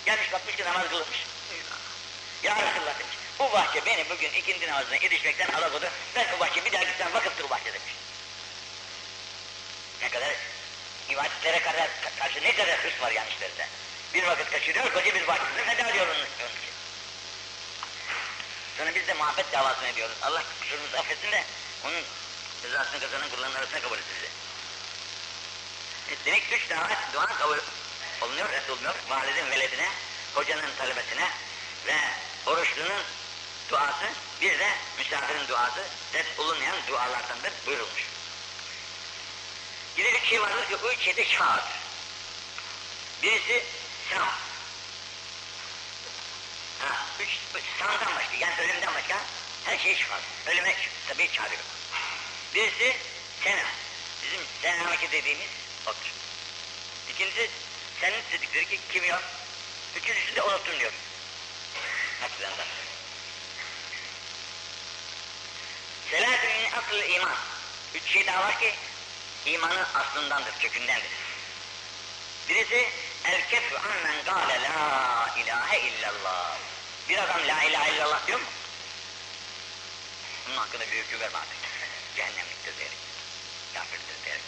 [0.06, 1.18] Gelmiş bakmış ki namaz kılınmış.
[2.44, 5.86] Ya Resulullah demiş, bu bahçe beni bugün ikindi namazına yetişmekten alakodu.
[6.16, 7.94] Ben bu bahçe bir daha gitsem vakıftır bu bahçe demiş.
[10.02, 10.30] Ne kadar
[11.10, 11.90] ibadetlere kadar,
[12.20, 13.68] karşı ne kadar hırs var yani işlerinde.
[14.14, 16.79] Bir vakit kaçırıyor, koca bir bahçesini feda ediyor onun, onun için.
[18.80, 20.16] Sonra biz de muhabbet davasını ediyoruz.
[20.22, 21.44] Allah kusurumuzu affetsin de
[21.86, 22.04] onun
[22.64, 24.30] rızasını kazanan kulların arasına kabul etsin bizi.
[26.14, 27.58] E, demek üç davet dua kabul
[28.22, 28.96] olunuyor, reddolmuyor.
[29.10, 29.90] Validin veledine,
[30.34, 31.30] hocanın talebesine
[31.88, 31.96] ve
[32.46, 33.04] oruçlunun
[33.70, 34.06] duası,
[34.42, 38.04] bir de misafirin duası red olunmayan dualardandır buyurulmuş.
[39.98, 41.64] Bir şey vardır ki o üç şeyde şifadır.
[43.24, 43.64] Birisi
[44.10, 44.49] selam.
[46.80, 49.18] Ha, üç, üç sağdan başka, yani ölümden başka
[49.66, 50.24] her şey şifadır.
[50.48, 50.76] Ölüme
[51.08, 51.62] tabii çağırıyor.
[52.56, 52.96] Birisi
[53.44, 53.66] sena.
[54.24, 55.48] Bizim senamaki dediğimiz
[55.86, 56.12] odur.
[57.10, 57.50] İkincisi
[58.02, 59.22] senin dedikleri ki kimyon.
[59.96, 60.92] Üçüncüsü de unuttum diyor.
[62.22, 62.66] Hakikaten.
[66.12, 67.36] Selatü min asıl iman.
[67.96, 68.76] Üç şey daha var ki
[69.46, 71.12] imanın aslındandır, kökündendir.
[72.50, 72.90] Birisi
[73.26, 76.58] el kefu ammen gâle la ilahe illallah.
[77.10, 78.46] Bir adam la ilahe illallah diyor mu?
[80.48, 81.58] Bunun hakkında büyük hüküm verme artık.
[82.16, 82.98] Cehennemliktir diyerek.
[83.74, 84.42] Kafirdir diyerek.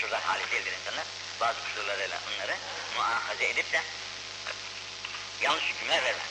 [0.00, 1.04] Şurada hali değildir insanlar.
[1.40, 2.56] Bazı kusurlarıyla onları
[2.96, 3.82] muahaze edip de
[5.42, 6.22] yanlış hükümler verme.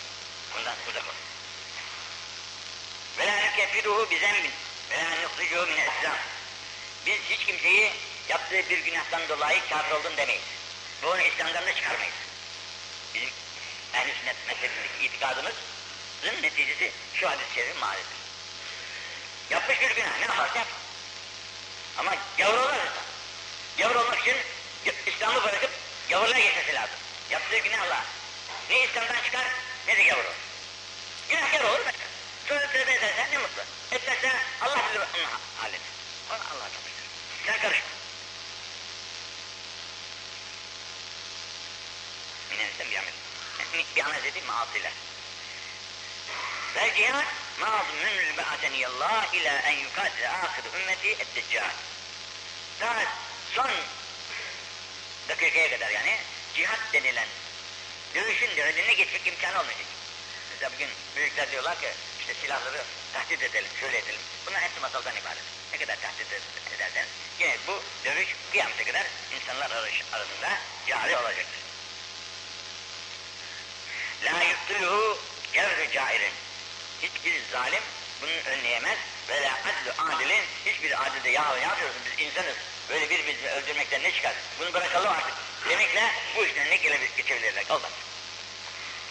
[0.55, 1.17] Bundan uzak ol.
[3.17, 4.51] Ve la nükeffiruhu bizembin
[4.91, 6.17] ve la nukhricuhu min İslam.
[7.05, 7.91] Biz hiç kimseyi
[8.29, 10.43] yaptığı bir günahtan dolayı kafir oldun demeyiz.
[11.03, 12.13] Bu onu İslam'dan da çıkarmayız.
[13.13, 13.29] Bizim
[13.93, 15.76] ehl-i sünnet mezhebindeki itikadımızın
[16.24, 18.18] neticesi şu hadis-i şerifin mağaridir.
[19.49, 20.68] Yapmış bir günah ne yaparsa yap.
[21.97, 23.03] Ama gavur olmaz insan.
[23.78, 24.36] Gavur olmak için
[25.05, 25.72] İslam'ı bırakıp
[26.09, 26.95] gavurluğa geçmesi lazım.
[27.30, 28.03] Yaptığı günahla
[28.70, 29.45] ne İslam'dan çıkar
[29.88, 30.36] ne de gavur olur.
[31.30, 31.91] Günahkar olur da.
[32.47, 33.61] Sonra tövbe edersen ne mutlu.
[33.91, 35.30] Etmezse Allah bilir onun
[35.61, 35.80] halini.
[36.30, 37.05] Ona Allah tanıştır.
[37.45, 37.88] Sen karışma.
[42.51, 43.13] Minenisten bir amel.
[43.95, 44.91] Bir amel dediğim maasiler.
[46.78, 47.25] Ve cihad
[47.59, 51.71] mağdum münül ba'ateniyallah ila en yukatile ahir ümmeti et-deccal.
[52.80, 53.03] Daha
[53.55, 53.71] son
[55.30, 56.17] dakikaya kadar yani
[56.53, 57.28] cihat denilen
[58.15, 59.86] dövüşün de önüne geçmek imkanı olmayacak.
[60.51, 61.88] Mesela bugün büyükler diyorlar ki
[62.19, 64.21] işte silahları tahdit edelim, şöyle edelim.
[64.45, 65.43] Bunlar hepsi masaldan ibaret.
[65.71, 66.28] Ne kadar tahdit
[66.75, 67.05] edersen
[67.39, 69.05] yine bu dövüş kıyamete kadar
[69.36, 69.71] insanlar
[70.11, 70.57] arasında
[70.88, 71.61] cari olacaktır.
[74.23, 75.19] La yuktuluhu
[75.53, 76.46] gevre cairin.
[77.01, 77.83] Hiçbir zalim
[78.21, 78.97] bunu önleyemez
[79.29, 82.55] ve la adlu adilin hiçbir adilde ya ne yapıyorsun biz insanız
[82.89, 85.33] böyle birbirimizi öldürmekten ne çıkar bunu bırakalım artık
[85.69, 87.91] demekle bu işten ne gelebilir geçebilirler olmaz.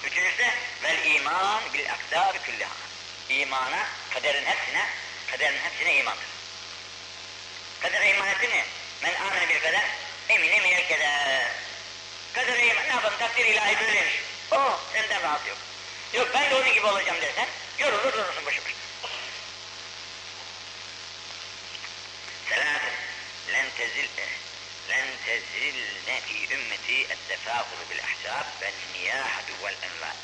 [0.04, 2.70] Üçüncüsü de vel iman bil akdar külliha.
[3.28, 4.86] İmana, kaderin hepsine,
[5.30, 6.26] kaderin hepsine imandır.
[7.80, 8.64] Kadere iman etti mi?
[9.02, 9.84] Men amene bil kader,
[10.28, 11.50] emine minel keder.
[12.32, 14.14] Kadere iman, ne yapalım takdir ilahi böyleymiş.
[14.50, 15.58] Oh, senden rahat yok.
[16.12, 17.48] Yok ben de onun gibi olacağım dersen,
[17.78, 19.10] yorulur durursun boşu boşuna.
[22.48, 22.94] Selatun,
[23.52, 24.08] len tezil,
[24.88, 30.16] len tezilne fi ümmeti ettefâhuru bil ahsâb vel niyâhatu vel envâl.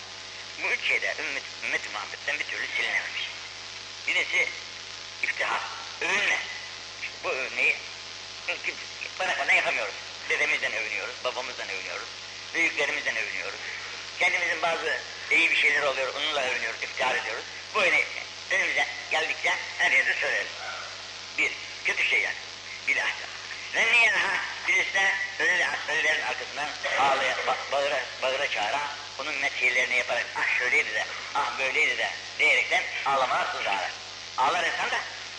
[0.62, 3.22] Bu üç şeyde ümmet, ümmet Muhammed'den bir türlü silinememiş.
[4.06, 4.48] Birisi
[5.22, 5.60] iftihar,
[6.00, 6.38] övünme.
[7.02, 7.76] İşte bu övünmeyi
[9.18, 9.94] bırakmadan yapamıyoruz.
[10.28, 12.08] Dedemizden övünüyoruz, babamızdan övünüyoruz,
[12.54, 13.60] büyüklerimizden övünüyoruz.
[14.18, 15.00] Kendimizin bazı
[15.36, 17.44] iyi bir şeyler oluyor, onunla övünüyoruz, iftihar ediyoruz.
[17.74, 18.04] Bu öyle
[18.50, 20.50] önümüze geldikçe her yerde söyleriz.
[21.38, 21.52] Bir,
[21.84, 22.36] kötü şey yani.
[22.90, 23.28] Ahsen.
[23.74, 24.36] Ve niye ha?
[24.68, 26.68] Birisi de ölü, ölülerin arkasından
[26.98, 27.36] ağlaya,
[27.72, 28.80] bağıra, bağıra çağıra,
[29.20, 33.90] onun metiyelerini yaparak, ah şöyleydi de, ah böyleydi de diyerekten ağlamaya sızar.
[34.38, 34.98] Ağlar insan da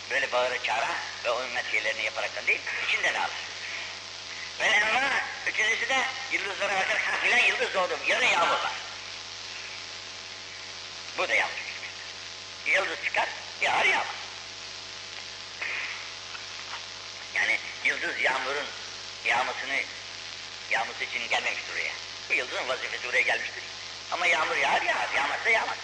[0.09, 0.87] böyle bağıra çağıra
[1.25, 3.29] ve onun metiyelerini yaparaktan değil, içinden ağlar.
[4.59, 5.09] Ve enva,
[5.47, 5.97] üçüncüsü de
[6.31, 8.71] yıldızlara bakar, ha filan yıldız doğdu, yarın yağmur var.
[11.17, 11.63] Bu da yanlış.
[12.65, 13.29] Yıldız çıkar,
[13.61, 14.15] yağar yağmur.
[17.35, 18.65] Yani yıldız yağmurun
[19.25, 19.79] yağmasını
[20.71, 21.93] yağması için gelmemiştir oraya.
[22.29, 23.63] Bu yıldızın vazifesi oraya gelmiştir.
[24.11, 25.77] Ama yağmur yağar yağar, yağmazsa yağmaz.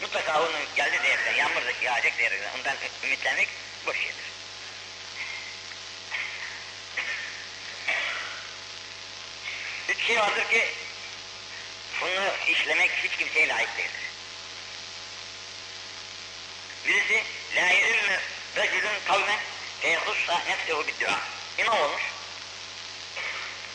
[0.00, 3.48] Mutlaka onun geldi diyerekten, yağmur yağacak diyerekten ondan ümitlenmek
[3.86, 4.26] boş şeydir.
[9.88, 10.68] Üç şey vardır ki
[12.00, 14.05] bunu işlemek hiç kimseye layık değildir.
[16.86, 17.22] Birisi
[17.56, 18.20] la yürümme
[18.56, 19.38] racülün kavmen
[19.80, 21.20] feyehussa nefsehu biddua.
[21.58, 22.02] İmam olmuş.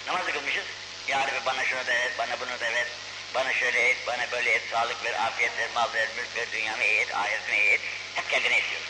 [0.08, 0.66] Namazı kılmışız.
[1.08, 2.88] Ya Rabbi bana şunu da ver, bana bunu da ver.
[3.36, 6.84] Bana şöyle et, bana böyle et, sağlık ver, afiyet ver, mal ver, mülk ver, dünyamı
[6.84, 7.82] iyi et, ahiretimi iyi et.
[8.16, 8.82] Hep kendine istiyor.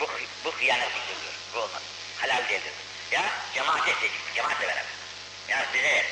[0.00, 0.08] Bu,
[0.44, 1.34] bu hıyanet diyor.
[1.54, 1.82] Bu olmaz.
[2.20, 2.72] Halal değildir.
[3.10, 3.24] Ya
[3.54, 4.84] cemaate seç, cemaatle beraber.
[5.48, 6.04] Ya bize ver.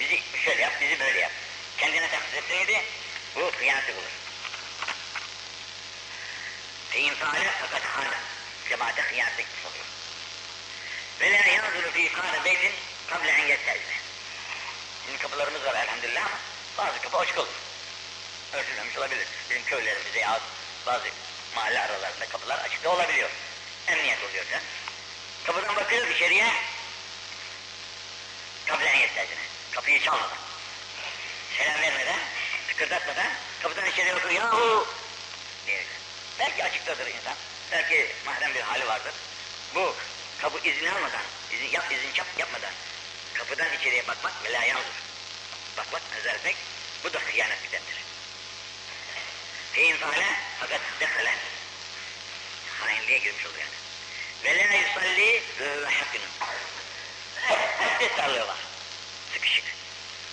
[0.00, 1.32] Bizi şöyle yap, bizi böyle yap.
[1.78, 2.82] Kendine taksis etseydi
[3.36, 4.21] bu hıyaneti bulur.
[6.92, 8.16] Faale fakat hane.
[8.68, 9.84] Cemaate hıyanet etmiş oluyor.
[11.20, 12.72] Ve la yanzuru fi kâne beytin
[13.06, 13.94] kable en yestezme.
[15.06, 16.38] Bizim kapılarımız var elhamdülillah ama
[16.78, 17.48] bazı kapı açık olur.
[18.52, 19.26] Örtülmemiş olabilir.
[19.50, 20.40] Bizim köylerimizde ya
[20.86, 21.04] bazı
[21.54, 23.30] mahalle aralarında kapılar açık da olabiliyor.
[23.86, 24.62] Emniyet oluyor can.
[25.44, 26.52] Kapıdan bakıyor içeriye
[28.66, 29.42] kablen yestezine.
[29.72, 30.38] Kapıyı çalmadan.
[31.58, 32.20] Selam vermeden,
[32.68, 33.32] tıkırdatmadan
[33.62, 34.32] kapıdan içeriye bakıyor.
[34.32, 34.86] Yahu!
[35.66, 35.91] Diyecek.
[36.38, 37.34] Belki açıktadır insan.
[37.72, 39.12] Belki mahrem bir hali vardır.
[39.74, 39.94] Bu
[40.42, 41.22] kapı izin almadan,
[41.52, 42.72] izin yap izin çap yapmadan
[43.34, 45.02] kapıdan içeriye bakmak ve la yanzur.
[45.76, 46.56] Bakmak, nazar etmek
[47.04, 47.96] bu da hıyanet bidendir.
[49.72, 50.26] Fein faale
[50.60, 51.34] fakat dekale.
[52.80, 53.74] Hainliğe girmiş oluyor yani.
[54.44, 56.30] Ve la yusalli ve hakkının.
[57.94, 58.56] Abdest alıyorlar.
[59.32, 59.64] Sıkışık.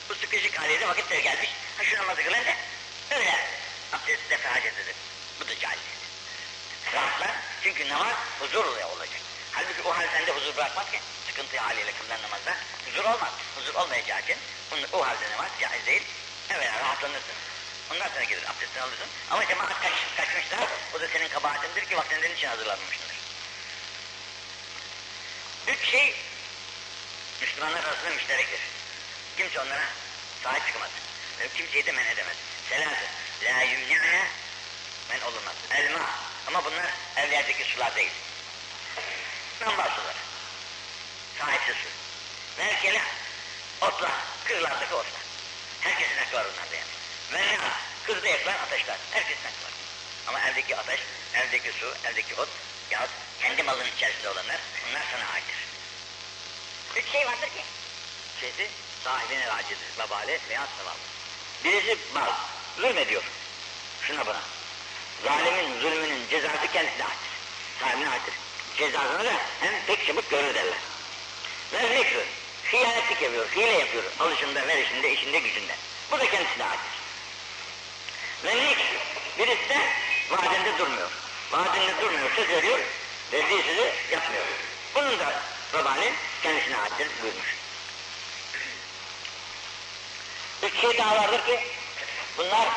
[0.09, 1.49] Bu sıkışık haliyle vakitleri gelmiş.
[1.77, 2.55] Ha şu namazı kılan da
[3.11, 3.35] öyle
[3.93, 4.95] abdest defa hacet edin.
[5.39, 5.79] Bu da caiz.
[6.93, 7.31] Rahatlar.
[7.63, 9.21] Çünkü namaz huzur olacak.
[9.51, 10.99] Halbuki o hal sende huzur bırakmaz ki.
[11.27, 13.31] Sıkıntı haliyle kılınan namazda huzur olmaz.
[13.55, 14.37] Huzur olmayacağı için
[14.93, 16.03] o halde namaz caiz değil.
[16.49, 17.35] Evet rahatlanırsın.
[17.91, 19.07] Ondan sonra gelir abdestini alırsın.
[19.31, 20.67] Ama cemaat kaç, kaçmışlar.
[20.95, 23.15] O da senin kabahatindir ki vaktinden için hazırlanmışsındır.
[25.67, 26.15] Üç şey
[27.41, 28.59] Müslümanlar arasında müşterektir.
[29.37, 29.83] Kimse onlara
[30.43, 30.89] sahip çıkamaz.
[31.55, 32.35] Kimseyi de men edemez.
[32.69, 33.05] Selatı.
[33.43, 34.27] La yümni'ne
[35.09, 35.55] men olunmaz.
[35.71, 36.09] Elma.
[36.47, 36.85] Ama bunlar
[37.17, 38.11] evlerdeki sular değil.
[39.61, 40.17] Nambar suları.
[41.39, 41.89] Sahipsiz su.
[42.57, 43.01] Merkele
[43.81, 44.11] otla.
[44.45, 45.19] Kırlardaki otla.
[45.81, 46.89] Herkesin hakkı var bunlarda yani.
[47.33, 47.57] Ne?
[48.05, 48.97] Kırda yakılan ateşler.
[49.11, 49.71] Herkesin hakkı var.
[50.27, 50.99] Ama evdeki ateş,
[51.33, 52.49] evdeki su, evdeki ot
[52.91, 53.09] yahut
[53.41, 55.55] kendi malının içerisinde olanlar bunlar sana aittir.
[56.95, 57.63] Üç şey vardır ki.
[58.39, 58.71] Şeysi
[59.03, 59.77] sahibine racidir.
[59.99, 60.97] Babale veya sevabı.
[61.63, 62.31] Birisi mal.
[62.77, 63.23] Zulmediyor.
[64.07, 64.41] Şuna buna.
[65.23, 67.29] Zalimin zulmünün cezası kendisine aittir.
[67.79, 68.33] Sahibine aittir.
[68.77, 70.77] Cezasını da hem pek çabuk görür derler.
[71.73, 72.21] Ve mekruh.
[72.71, 74.03] Hıyanetlik yapıyor, hile yapıyor.
[74.19, 75.75] Alışında, verişinde, işinde, gücünde.
[76.11, 76.99] Bu da kendisine aittir.
[78.43, 78.55] Ve
[79.39, 79.77] birisi de
[80.29, 81.09] vaadinde durmuyor.
[81.51, 82.79] Vaadinde durmuyor, söz veriyor,
[83.33, 84.45] verdiği sözü yapmıyor.
[84.95, 85.41] Bunun da
[85.73, 86.13] babani
[86.43, 87.55] kendisine aittir buyurmuş.
[90.63, 91.59] Üç şey daha vardır ki,
[92.37, 92.67] bunlar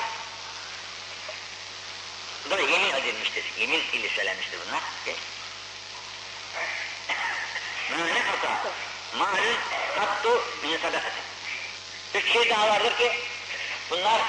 [2.50, 3.44] da yemin edilmiştir.
[3.58, 4.82] Yemin ile söylenmiştir bunlar.
[7.90, 8.72] Mâne hata.
[9.18, 9.56] Malın
[9.94, 11.20] kattu min sadakati.
[12.14, 13.12] Üç şey daha vardır ki,
[13.90, 14.22] bunlar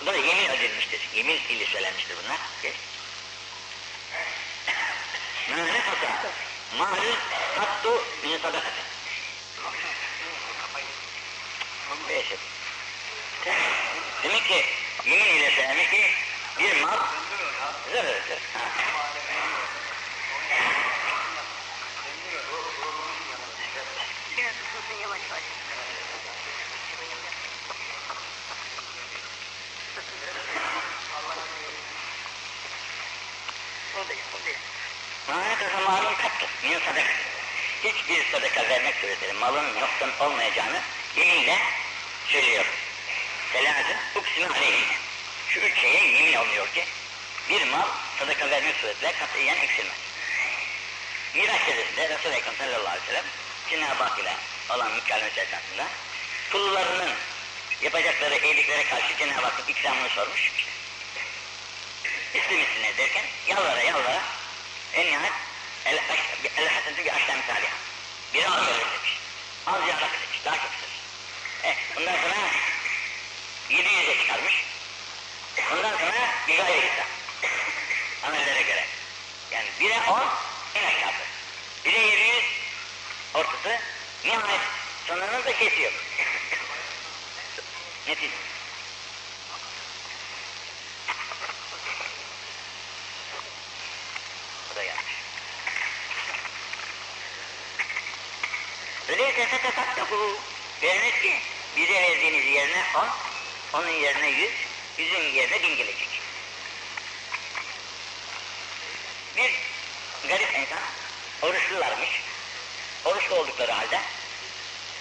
[0.00, 1.00] bu da yemin edilmiştir.
[1.14, 2.38] Yemin ile söylenmiştir bunlar.
[5.50, 6.30] Mâne hata.
[6.78, 7.16] Malın
[7.56, 8.80] kattu min sadakati.
[12.08, 12.38] Beşik.
[14.22, 14.64] Demek ki
[15.04, 16.10] yemin ile söylemiş ki
[16.58, 16.98] bir mal
[33.96, 34.22] buradayız.
[35.28, 36.46] Mâne kasa malın kattı.
[36.62, 37.12] Min sadaka.
[37.84, 40.80] Hiçbir sadaka vermek suretiyle malın noksan olmayacağını
[41.16, 41.58] yeminle
[42.26, 42.64] söylüyor.
[43.52, 43.96] Selâdın
[44.36, 44.96] uksimi aleyhine.
[45.48, 46.84] Şu üç şeye yemin oluyor ki
[47.48, 49.96] bir mal sadaka vermek suretiyle katiyen eksilmez.
[51.34, 53.24] Miraç gecesinde Resul-i Ekrem sallallahu aleyhi ve sellem
[53.70, 54.32] Cenab-ı Hak ile
[54.70, 55.88] olan mükallemesi esasında
[56.52, 57.10] kullarının
[57.82, 60.52] yapacakları iyiliklere karşı Cenab-ı Hakk'ın ikramını sormuş.
[62.34, 64.22] İslim ismine derken yalvara yalvara
[64.94, 65.32] en nihayet
[65.86, 65.98] el,
[66.56, 67.66] el hasenetü bir aşağı misali.
[68.34, 69.18] Biri az verir demiş.
[69.66, 70.40] Az yarak demiş.
[70.44, 70.90] Daha çok söz.
[71.64, 72.36] E, bundan sonra
[73.70, 74.64] 700'e çıkarmış.
[75.72, 77.06] Ondan sonra bir gayri hesap.
[78.22, 78.86] Amellere göre.
[79.50, 80.24] Yani bire 10
[80.74, 81.22] en aşağısı.
[81.84, 82.44] Bire 700
[83.34, 83.80] ortası
[84.24, 84.60] nihayet
[85.06, 85.92] sonunun da şeysi yok.
[88.06, 88.36] Netice.
[94.70, 95.04] Bu da yanlış.
[99.08, 100.38] Öyleyse fetetattahu
[100.82, 101.40] veriniz ki
[101.76, 103.08] bize verdiğiniz yerine on,
[103.72, 104.52] onun yerine yüz,
[104.98, 106.08] yüzün yerine bin gelecek.
[109.36, 109.52] Bir
[110.28, 110.78] garip insan,
[111.42, 112.10] oruçlularmış.
[113.04, 114.00] Oruçlu oldukları halde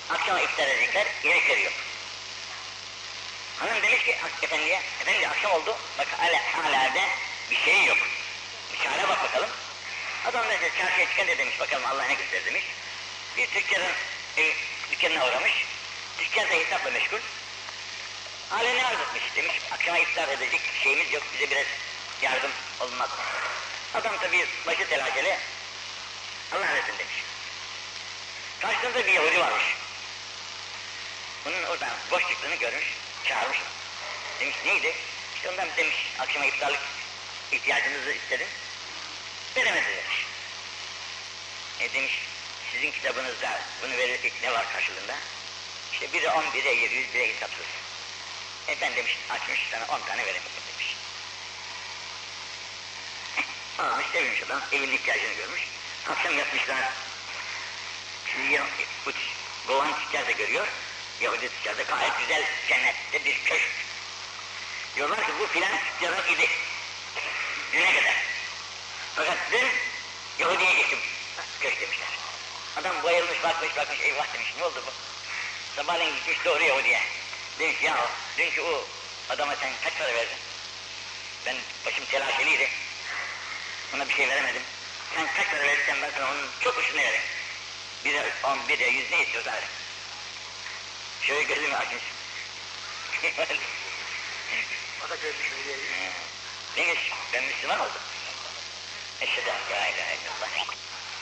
[0.09, 1.73] akşama iftar edecekler, yemekleri yok.
[3.59, 7.01] Hanım demiş ki efendiye, efendi akşam oldu, bak hala, da
[7.51, 7.97] bir şey yok.
[8.73, 9.49] Bir çare bak bakalım.
[10.25, 12.63] Adam da çarşıya çıkan da demiş bakalım Allah ne gösterir demiş.
[13.37, 13.91] Bir tüccarın
[14.37, 14.53] e,
[14.91, 15.53] dükkanına uğramış.
[16.17, 17.19] Tüccar da hesapla meşgul.
[18.49, 19.55] Hale ne arz etmiş demiş.
[19.71, 21.65] Akşama iftar edecek şeyimiz yok bize biraz
[22.21, 23.09] yardım olmaz?
[23.93, 25.37] Adam tabi başı telaşeli.
[26.53, 27.15] Allah versin demiş.
[28.61, 29.63] Karşısında bir Yahudi varmış.
[31.45, 32.85] Bunun oradan boş çıktığını görmüş,
[33.25, 33.57] çağırmış.
[34.39, 34.95] Demiş neydi?
[35.35, 36.81] İşte ondan demiş akşama iftarlık
[37.51, 38.47] ihtiyacınızı istedim.
[39.55, 40.25] Veremedi demiş.
[41.79, 42.13] E demiş
[42.71, 45.15] sizin kitabınızda bunu verirsek ne var karşılığında?
[45.93, 47.65] İşte biri on, biri yedi yüz, biri hesapsız.
[48.67, 50.95] E ben demiş açmış sana on tane veremedim demiş.
[53.79, 55.61] Almış sevmiş adam, evin ihtiyacını görmüş.
[56.09, 56.89] Akşam yatmışlar.
[58.31, 58.61] Şimdi
[59.05, 59.11] bu
[59.67, 60.67] Govan tüccar da görüyor.
[61.21, 63.69] Yahudi tüccar da gayet güzel cennette bir köşk.
[64.95, 66.49] Diyorlar ki bu filan tüccarın idi.
[67.73, 68.15] Düne kadar.
[69.15, 69.67] Fakat dün
[70.39, 70.99] Yahudi'ye gittim.
[71.61, 72.07] Köşk demişler.
[72.77, 74.91] Adam bayılmış bakmış bakmış eyvah demiş ne oldu bu?
[75.75, 77.01] Sabahleyin gitmiş doğru Yahudi'ye.
[77.59, 78.85] Demiş ya dünkü o
[79.29, 80.37] adama sen kaç para verdin?
[81.45, 82.69] Ben başım telaşeliydi.
[83.95, 84.61] Ona bir şey veremedim.
[85.15, 87.21] Sen kaç para verirsen ben sana onun çok hoşuna veririm.
[88.05, 89.67] Bir de on, bir de yüz ne istiyorsa veririm.
[91.21, 92.03] Şöyle gözümü açmış.
[95.05, 95.77] O da görmüş diye.
[96.75, 96.99] Demiş
[97.33, 98.01] ben Müslüman oldum.
[99.21, 100.67] Eşhedü en la ilahe illallah.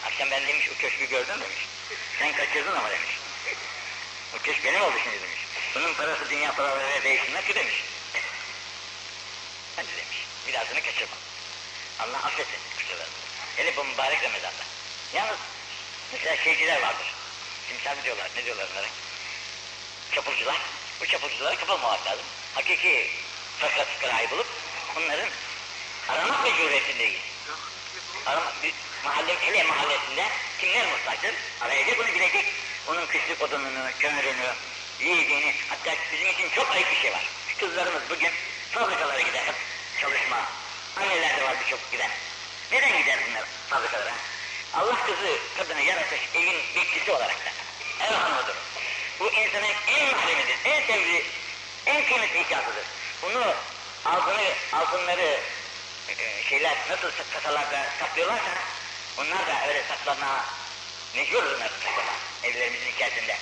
[0.05, 1.67] Akşam ben demiş o köşkü gördün demiş.
[2.19, 3.09] Sen kaçırdın ama demiş.
[4.36, 5.42] O köşk benim oldu şimdi demiş.
[5.76, 7.84] Bunun parası dünya paralarıyla değişmez ki demiş.
[9.76, 10.17] Hadi demiş.
[10.47, 11.15] Bir dahasını kaçırma.
[11.99, 13.13] Allah affetsin kusurlarını.
[13.55, 14.63] Hele bu mübarek Ramazan'da.
[15.13, 15.38] Yalnız
[16.11, 17.13] mesela şeyciler vardır.
[17.67, 18.88] Timsah diyorlar, ne diyorlar onlara?
[20.11, 20.57] Çapulcular.
[20.99, 22.26] Bu çapulculara kapılmamak lazım.
[22.55, 23.09] Hakiki
[23.59, 24.47] fakat fıkrayı bulup
[24.97, 25.30] onların
[26.09, 27.21] aramak mecburiyetindeyiz.
[28.26, 28.53] Aramak,
[29.03, 30.28] mahalle, hele mahallesinde
[30.59, 31.34] kimler muhtaçtır?
[31.61, 32.45] Arayacak onu bilecek.
[32.88, 34.53] Onun kışlık odununu, kömürünü,
[34.99, 37.23] yiyeceğini, hatta bizim için çok ayıp bir şey var.
[37.59, 38.31] Kızlarımız bugün
[38.71, 39.55] fabrikalara gider hep
[40.01, 40.37] çalışma.
[40.97, 42.09] Anneler de var birçok giden.
[42.71, 44.13] Neden gider bunlar fabrikalara?
[44.73, 47.51] Allah kızı, kadını yaratmış evin bekçisi olarak da.
[48.05, 48.55] Ev hanımıdır.
[49.19, 51.25] Bu insanın en mahremidir, en sevdiği,
[51.85, 52.85] en kıymetli ikazıdır.
[53.21, 53.53] Bunu
[54.05, 55.39] altını, altınları
[56.09, 58.51] e, şeyler nasıl kasalarda saklıyorlarsa
[59.17, 60.45] onlar da öyle saklama
[61.15, 62.13] mecbur onlar saklama
[62.43, 63.37] evlerimizin içerisinde.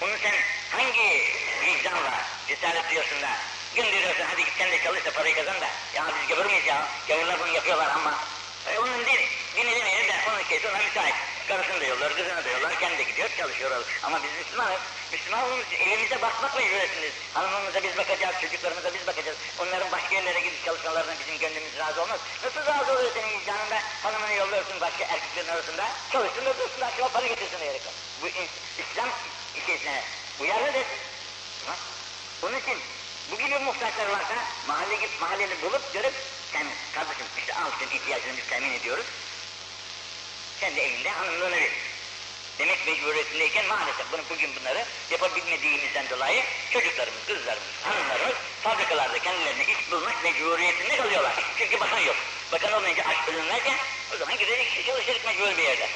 [0.00, 0.34] Bunu sen
[0.70, 1.24] hangi
[1.64, 3.28] vicdanla cesaret diyorsun da
[3.74, 6.88] gönderiyorsun hadi git sen de çalış da parayı kazan da ya biz gavur muyuz ya
[7.08, 8.14] gavurlar bunu yapıyorlar ama
[8.66, 11.14] e, onun değil dini demeyelim de onun keyfi ona müsait.
[11.48, 13.84] Karısını da yollar, kızını da yollar, kendi gidiyor, çalışıyor.
[14.02, 14.80] Ama biz Müslümanız.
[15.12, 17.14] Müslüman olduğumuz için evimize bakmak mecburiyetindeyiz.
[17.34, 19.38] Hanımımıza biz bakacağız, çocuklarımıza biz bakacağız.
[19.58, 22.20] Onların başka yerlere gidip çalışmalarına bizim gönlümüz razı olmaz.
[22.44, 23.78] Nasıl razı oluyor senin vicdanında?
[24.02, 25.84] Hanımını yolluyorsun başka erkeklerin arasında.
[26.12, 27.82] Çalışsın da dursun, akşama para getirsin diyerek.
[28.22, 28.28] Bu
[28.82, 29.08] İslam
[29.56, 30.02] işesine
[30.40, 30.86] uyarlıdır.
[31.64, 31.78] Tamam.
[32.42, 32.78] Bunun için
[33.30, 34.34] bu gibi muhtaçlar varsa
[34.68, 36.14] mahalle git mahalleni bulup görüp
[36.52, 39.06] sen kardeşim işte al senin ihtiyacını temin ediyoruz.
[40.60, 41.70] Sen de evinde hanımlığını ver.
[42.58, 46.42] Demek mecburiyetindeyken maalesef bunu bugün bunları yapabilmediğimizden dolayı
[46.72, 51.32] çocuklarımız, kızlarımız, hanımlarımız fabrikalarda kendilerine iş bulmak mecburiyetinde kalıyorlar.
[51.58, 52.16] Çünkü bakan yok.
[52.52, 53.76] Bakan olmayınca aç ölünlerken
[54.14, 55.88] o zaman gidecek çalışacak mecbur bir yerde.